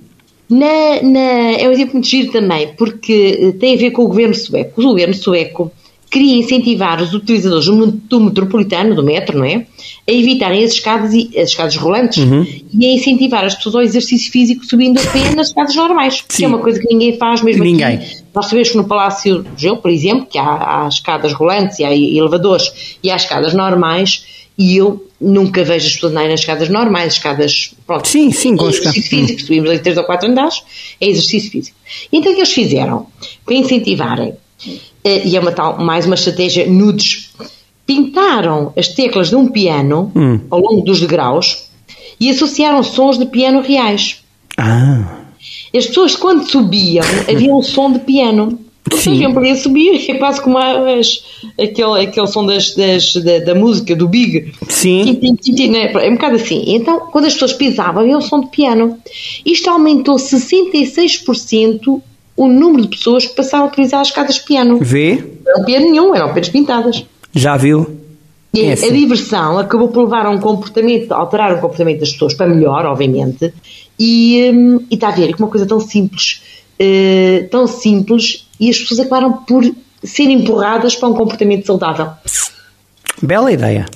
Na, 0.49 1.03
na, 1.03 1.53
é 1.59 1.69
um 1.69 1.73
exemplo 1.73 1.95
muito 1.95 2.09
giro 2.09 2.31
também, 2.31 2.69
porque 2.77 3.39
eh, 3.41 3.53
tem 3.59 3.75
a 3.75 3.77
ver 3.77 3.91
com 3.91 4.03
o 4.03 4.09
governo 4.09 4.35
sueco. 4.35 4.81
O 4.81 4.89
governo 4.89 5.15
sueco 5.15 5.73
queria 6.11 6.37
incentivar 6.37 7.03
os 7.03 7.13
utilizadores 7.13 7.67
do 7.67 8.21
metropolitano, 8.21 8.95
do 8.95 9.03
metro, 9.03 9.39
não 9.39 9.45
é? 9.45 9.67
A 10.09 10.13
evitarem 10.13 10.65
as 10.65 10.73
escadas, 10.73 11.13
as 11.13 11.51
escadas 11.51 11.77
rolantes 11.77 12.25
uhum. 12.25 12.47
e 12.73 12.87
a 12.87 12.95
incentivar 12.95 13.45
as 13.45 13.55
pessoas 13.57 13.75
ao 13.75 13.83
exercício 13.83 14.31
físico 14.31 14.65
subindo 14.65 14.99
a 15.01 15.03
pé 15.03 15.35
nas 15.35 15.49
escadas 15.49 15.75
normais. 15.75 16.23
Que 16.23 16.45
é 16.45 16.49
uma 16.49 16.59
coisa 16.59 16.81
que 16.81 16.87
ninguém 16.87 17.19
faz 17.19 17.43
mesmo 17.43 17.65
ninguém. 17.65 17.97
aqui. 17.97 18.17
Nós 18.35 18.47
sabemos 18.47 18.71
que 18.71 18.77
no 18.77 18.85
Palácio 18.85 19.43
de 19.43 19.63
Gelo, 19.63 19.79
por 19.79 19.91
exemplo, 19.91 20.27
que 20.27 20.39
há, 20.39 20.85
há 20.85 20.89
escadas 20.89 21.33
rolantes 21.33 21.79
e 21.81 21.85
há 21.85 21.95
elevadores 21.95 22.97
e 23.03 23.11
há 23.11 23.17
escadas 23.17 23.53
normais 23.53 24.25
e 24.57 24.77
eu 24.77 25.06
nunca 25.21 25.65
vejo 25.65 25.87
as 25.87 25.95
pessoas 25.95 26.13
andarem 26.13 26.31
nas 26.31 26.41
escadas 26.41 26.69
normais, 26.69 27.15
escadas, 27.15 27.75
pronto. 27.87 28.07
Sim, 28.07 28.31
sim, 28.31 28.57
com 28.57 28.69
exercício 28.69 29.03
físico, 29.03 29.41
subimos 29.41 29.71
ali 29.71 29.79
3 29.79 29.99
ou 29.99 30.05
4 30.05 30.29
andares, 30.29 30.63
é 31.01 31.09
exercício 31.09 31.51
físico. 31.51 31.77
Então 32.13 32.33
o 32.33 32.35
que 32.35 32.41
eles 32.41 32.53
fizeram? 32.53 33.07
Para 33.45 33.55
incentivarem, 33.55 34.35
eh, 35.05 35.27
e 35.27 35.37
é 35.37 35.41
uma 35.41 35.53
tal, 35.53 35.79
mais 35.79 36.07
uma 36.07 36.15
estratégia 36.15 36.67
nudes, 36.67 37.31
pintaram 37.87 38.73
as 38.77 38.89
teclas 38.89 39.31
de 39.31 39.37
um 39.37 39.49
piano 39.49 40.13
hum. 40.15 40.41
ao 40.51 40.61
longo 40.61 40.83
dos 40.83 41.01
degraus 41.01 41.71
e 42.19 42.29
associaram 42.29 42.83
sons 42.83 43.19
de 43.19 43.27
piano 43.27 43.61
reais. 43.61 44.23
Ah. 44.59 45.23
As 45.75 45.87
pessoas, 45.87 46.17
quando 46.17 46.49
subiam, 46.49 47.05
havia 47.29 47.55
um 47.55 47.63
som 47.63 47.93
de 47.93 48.01
piano. 48.01 48.59
Sim. 48.95 49.33
Por 49.33 49.45
exemplo, 49.45 49.63
subir 49.63 50.11
é 50.11 50.15
quase 50.15 50.41
como 50.41 50.59
as, 50.59 51.25
aquele, 51.61 52.05
aquele 52.05 52.27
som 52.27 52.47
das, 52.47 52.75
das, 52.75 53.15
da, 53.17 53.39
da, 53.41 53.55
música, 53.55 53.97
do 53.97 54.09
Big. 54.09 54.53
Sim. 54.69 55.19
Né? 55.71 55.93
É 55.93 56.09
um 56.09 56.15
bocado 56.15 56.37
assim. 56.37 56.63
Então, 56.69 57.01
quando 57.11 57.25
as 57.25 57.33
pessoas 57.33 57.53
pisavam, 57.53 58.03
havia 58.03 58.17
um 58.17 58.21
som 58.21 58.41
de 58.41 58.49
piano. 58.49 58.97
Isto 59.45 59.71
aumentou 59.71 60.17
66% 60.17 62.01
o 62.37 62.49
número 62.49 62.83
de 62.83 62.97
pessoas 62.97 63.27
que 63.27 63.35
passaram 63.35 63.65
a 63.65 63.69
utilizar 63.69 64.01
as 64.01 64.09
escadas 64.09 64.37
de 64.37 64.43
piano. 64.43 64.79
Vê? 64.81 65.25
Não 65.45 65.55
era 65.55 65.65
piano 65.65 65.87
nenhum, 65.91 66.15
eram 66.15 66.27
apenas 66.27 66.49
pintadas. 66.49 67.05
Já 67.35 67.57
viu? 67.57 67.99
E 68.55 68.71
a 68.71 68.75
diversão 68.75 69.59
acabou 69.59 69.89
por 69.89 70.05
levar 70.05 70.25
a 70.25 70.31
um 70.31 70.39
comportamento, 70.39 71.13
alterar 71.13 71.53
o 71.53 71.61
comportamento 71.61 72.01
das 72.01 72.13
pessoas 72.13 72.33
para 72.33 72.47
melhor, 72.47 72.87
obviamente, 72.87 73.53
e, 73.99 74.51
hum, 74.51 74.81
e 74.91 74.95
está 74.95 75.09
a 75.09 75.11
ver, 75.11 75.31
é 75.31 75.37
uma 75.37 75.49
coisa 75.49 75.67
tão 75.67 75.79
simples, 75.79 76.43
uh, 76.81 77.49
tão 77.51 77.67
simples 77.67 78.46
e 78.59 78.71
as 78.71 78.79
pessoas 78.79 79.01
acabaram 79.01 79.33
por 79.33 79.65
ser 80.03 80.25
empurradas 80.25 80.95
para 80.95 81.09
um 81.09 81.15
comportamento 81.15 81.67
saudável. 81.67 82.09
Bela 83.23 83.53
ideia. 83.53 83.87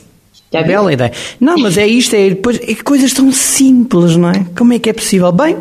Bela 0.50 0.92
ideia. 0.92 1.12
Não, 1.38 1.56
mas 1.58 1.78
é 1.78 1.86
isto, 1.86 2.14
é, 2.16 2.30
depois, 2.30 2.60
é 2.60 2.74
coisas 2.82 3.12
tão 3.12 3.30
simples, 3.30 4.16
não 4.16 4.30
é? 4.30 4.44
Como 4.56 4.72
é 4.72 4.78
que 4.78 4.90
é 4.90 4.92
possível? 4.92 5.30
Bem, 5.30 5.56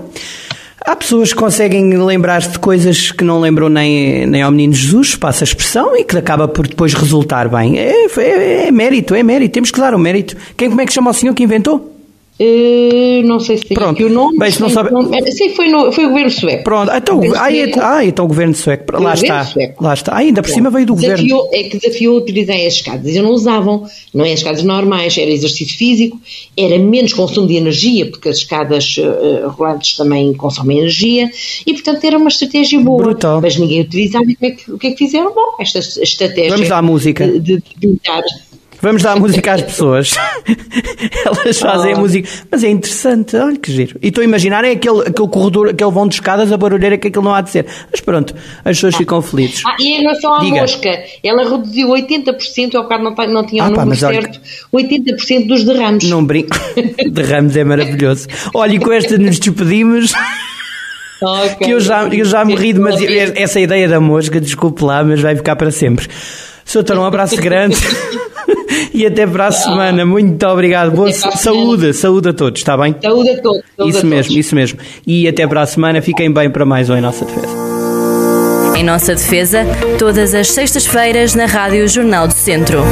há 0.82 0.96
pessoas 0.96 1.32
que 1.32 1.40
conseguem 1.40 1.96
lembrar-se 1.98 2.50
de 2.50 2.60
coisas 2.60 3.12
que 3.12 3.24
não 3.24 3.40
lembram 3.40 3.70
nem, 3.70 4.26
nem 4.26 4.42
ao 4.42 4.50
menino 4.50 4.74
Jesus, 4.74 5.16
passa 5.16 5.44
a 5.44 5.46
expressão, 5.46 5.96
e 5.96 6.04
que 6.04 6.18
acaba 6.18 6.48
por 6.48 6.68
depois 6.68 6.94
resultar 6.94 7.48
bem. 7.50 7.78
É, 7.78 8.08
é, 8.18 8.68
é 8.68 8.72
mérito, 8.72 9.14
é 9.14 9.22
mérito, 9.22 9.54
temos 9.54 9.70
que 9.70 9.80
dar 9.80 9.94
o 9.94 10.00
mérito. 10.00 10.36
Quem, 10.58 10.70
como 10.70 10.82
é 10.82 10.86
que 10.86 10.94
chama 10.94 11.12
o 11.12 11.14
senhor 11.14 11.36
que 11.36 11.44
inventou? 11.44 11.99
Uh, 12.42 13.22
não 13.28 13.38
sei 13.38 13.58
se 13.58 13.66
tem 13.66 13.76
Pronto. 13.76 13.92
aqui 13.92 14.06
o 14.06 14.10
nome. 14.10 14.38
Bem, 14.38 14.50
se 14.50 14.62
não 14.62 14.70
sabe... 14.70 14.92
Nome. 14.92 15.30
Sim, 15.30 15.50
foi, 15.50 15.68
no, 15.68 15.92
foi 15.92 16.06
o 16.06 16.08
governo 16.08 16.32
sueco. 16.32 16.64
Pronto, 16.64 16.90
então, 16.90 17.18
o 17.18 17.22
governo 17.22 17.52
sueco. 17.52 17.80
Ah, 17.82 18.06
então 18.06 18.26
o 18.26 18.28
governo 18.30 18.56
sueco. 18.56 19.02
Lá 19.02 19.14
está. 19.14 19.44
Sueco. 19.44 19.84
Lá 19.84 19.94
está. 19.94 20.14
Ah, 20.14 20.18
ainda 20.20 20.42
por 20.42 20.50
cima 20.50 20.70
veio 20.70 20.86
do 20.86 20.96
desafiou, 20.96 21.44
governo. 21.44 21.66
É 21.66 21.70
que 21.70 21.78
desafiou 21.78 22.18
a 22.18 22.22
utilizar 22.22 22.56
as 22.56 22.74
escadas. 22.76 23.06
Eles 23.08 23.22
não 23.22 23.32
usavam, 23.32 23.86
não 24.14 24.24
é 24.24 24.32
as 24.32 24.40
escadas 24.40 24.64
normais, 24.64 25.18
era 25.18 25.30
exercício 25.30 25.78
físico, 25.78 26.18
era 26.56 26.80
menos 26.80 27.12
consumo 27.12 27.46
de 27.46 27.58
energia, 27.58 28.10
porque 28.10 28.30
as 28.30 28.38
escadas 28.38 28.96
uh, 28.98 29.50
rolantes 29.50 29.98
também 29.98 30.34
consomem 30.34 30.78
energia, 30.78 31.30
e 31.66 31.74
portanto 31.74 32.06
era 32.06 32.18
uma 32.18 32.30
estratégia 32.30 32.80
boa. 32.80 33.04
Brutal. 33.04 33.42
Mas 33.42 33.58
ninguém 33.58 33.82
utilizava. 33.82 34.24
E 34.24 34.36
como 34.36 34.52
é 34.52 34.56
que, 34.56 34.72
o 34.72 34.78
que 34.78 34.88
é 34.88 34.92
que 34.92 34.98
fizeram? 34.98 35.34
Bom, 35.34 35.58
esta 35.60 35.80
estratégia. 35.80 36.52
Vamos 36.52 36.72
à 36.72 36.82
música. 36.82 37.28
De, 37.28 37.58
de 37.58 37.64
pintar 37.80 38.24
Vamos 38.82 39.04
dar 39.04 39.18
música 39.18 39.54
às 39.54 39.62
pessoas. 39.62 40.16
Elas 41.26 41.60
fazem 41.60 41.94
oh. 41.94 41.98
a 41.98 42.00
música. 42.00 42.30
Mas 42.50 42.64
é 42.64 42.70
interessante, 42.70 43.36
olha 43.36 43.58
que 43.58 43.72
giro. 43.72 44.00
E 44.02 44.08
estou 44.08 44.22
a 44.22 44.26
imaginar 44.26 44.64
é 44.64 44.72
aquele, 44.72 45.02
aquele 45.02 45.28
corredor, 45.28 45.70
aquele 45.70 45.92
vão 45.92 46.08
de 46.08 46.16
escadas, 46.16 46.52
a 46.52 46.58
barulheira 46.58 46.98
que 46.98 47.10
aquilo 47.10 47.26
não 47.26 47.34
há 47.34 47.42
de 47.42 47.50
ser. 47.50 47.66
Mas 47.92 48.00
pronto, 48.00 48.34
as 48.60 48.78
pessoas 48.78 48.96
ficam 48.96 49.22
felizes. 49.22 49.64
Ah, 49.66 49.76
e 49.80 49.98
em 49.98 50.02
relação 50.02 50.34
à 50.34 50.40
Diga. 50.40 50.62
mosca, 50.62 50.90
ela 51.24 51.50
reduziu 51.50 51.90
80%, 51.90 52.76
ao 52.76 52.84
bocado 52.84 53.04
não, 53.04 53.16
não 53.34 53.46
tinha 53.46 53.64
o 53.64 53.68
ah, 53.68 53.70
número 53.70 53.96
certo, 53.98 54.40
olha, 54.72 54.88
80% 54.88 55.48
dos 55.48 55.64
derrames. 55.66 56.10
Não 56.10 56.24
brinco. 56.24 56.58
derrames 57.12 57.56
é 57.58 57.64
maravilhoso. 57.64 58.28
Olha, 58.54 58.74
e 58.74 58.80
com 58.80 58.92
esta 58.92 59.18
nos 59.18 59.40
despedimos. 59.40 60.14
Okay. 61.22 61.68
Que 61.68 61.72
eu 61.72 61.82
já, 61.82 62.08
eu 62.08 62.24
já 62.24 62.46
me 62.46 62.56
ri, 62.56 62.74
mas 62.74 62.96
essa 63.36 63.60
ideia 63.60 63.90
da 63.90 64.00
mosca, 64.00 64.40
desculpe 64.40 64.84
lá, 64.86 65.04
mas 65.04 65.20
vai 65.20 65.36
ficar 65.36 65.58
para 65.58 65.70
sempre. 65.70 66.08
Soutor, 66.70 67.00
um 67.00 67.04
abraço 67.04 67.36
grande. 67.36 67.76
e 68.94 69.04
até 69.04 69.26
para 69.26 69.48
a 69.48 69.52
semana. 69.52 70.06
Muito 70.06 70.46
obrigado. 70.46 70.92
Boa 70.92 71.12
saúde, 71.12 71.94
saúde 71.94 72.30
a 72.30 72.34
todos, 72.34 72.62
está 72.62 72.78
bem? 72.78 72.96
Saúde 73.02 73.32
a 73.32 73.42
todos. 73.42 73.64
Saúde 73.76 73.90
isso 73.90 74.06
a 74.06 74.10
mesmo, 74.10 74.24
todos. 74.34 74.46
isso 74.46 74.56
mesmo. 74.56 74.80
E 75.08 75.28
até 75.28 75.48
para 75.48 75.64
a 75.64 75.66
semana. 75.66 76.00
Fiquem 76.00 76.32
bem 76.32 76.48
para 76.48 76.66
mais 76.66 76.88
um 76.92 76.96
Em 76.96 77.02
Nossa 77.02 77.26
Defesa. 77.26 77.58
Em 78.78 78.84
Nossa 78.84 79.16
Defesa, 79.16 79.66
todas 79.98 80.36
as 80.36 80.52
sextas-feiras 80.52 81.34
na 81.34 81.48
Rádio 81.48 81.88
Jornal 81.88 82.28
do 82.28 82.36
Centro. 82.36 82.84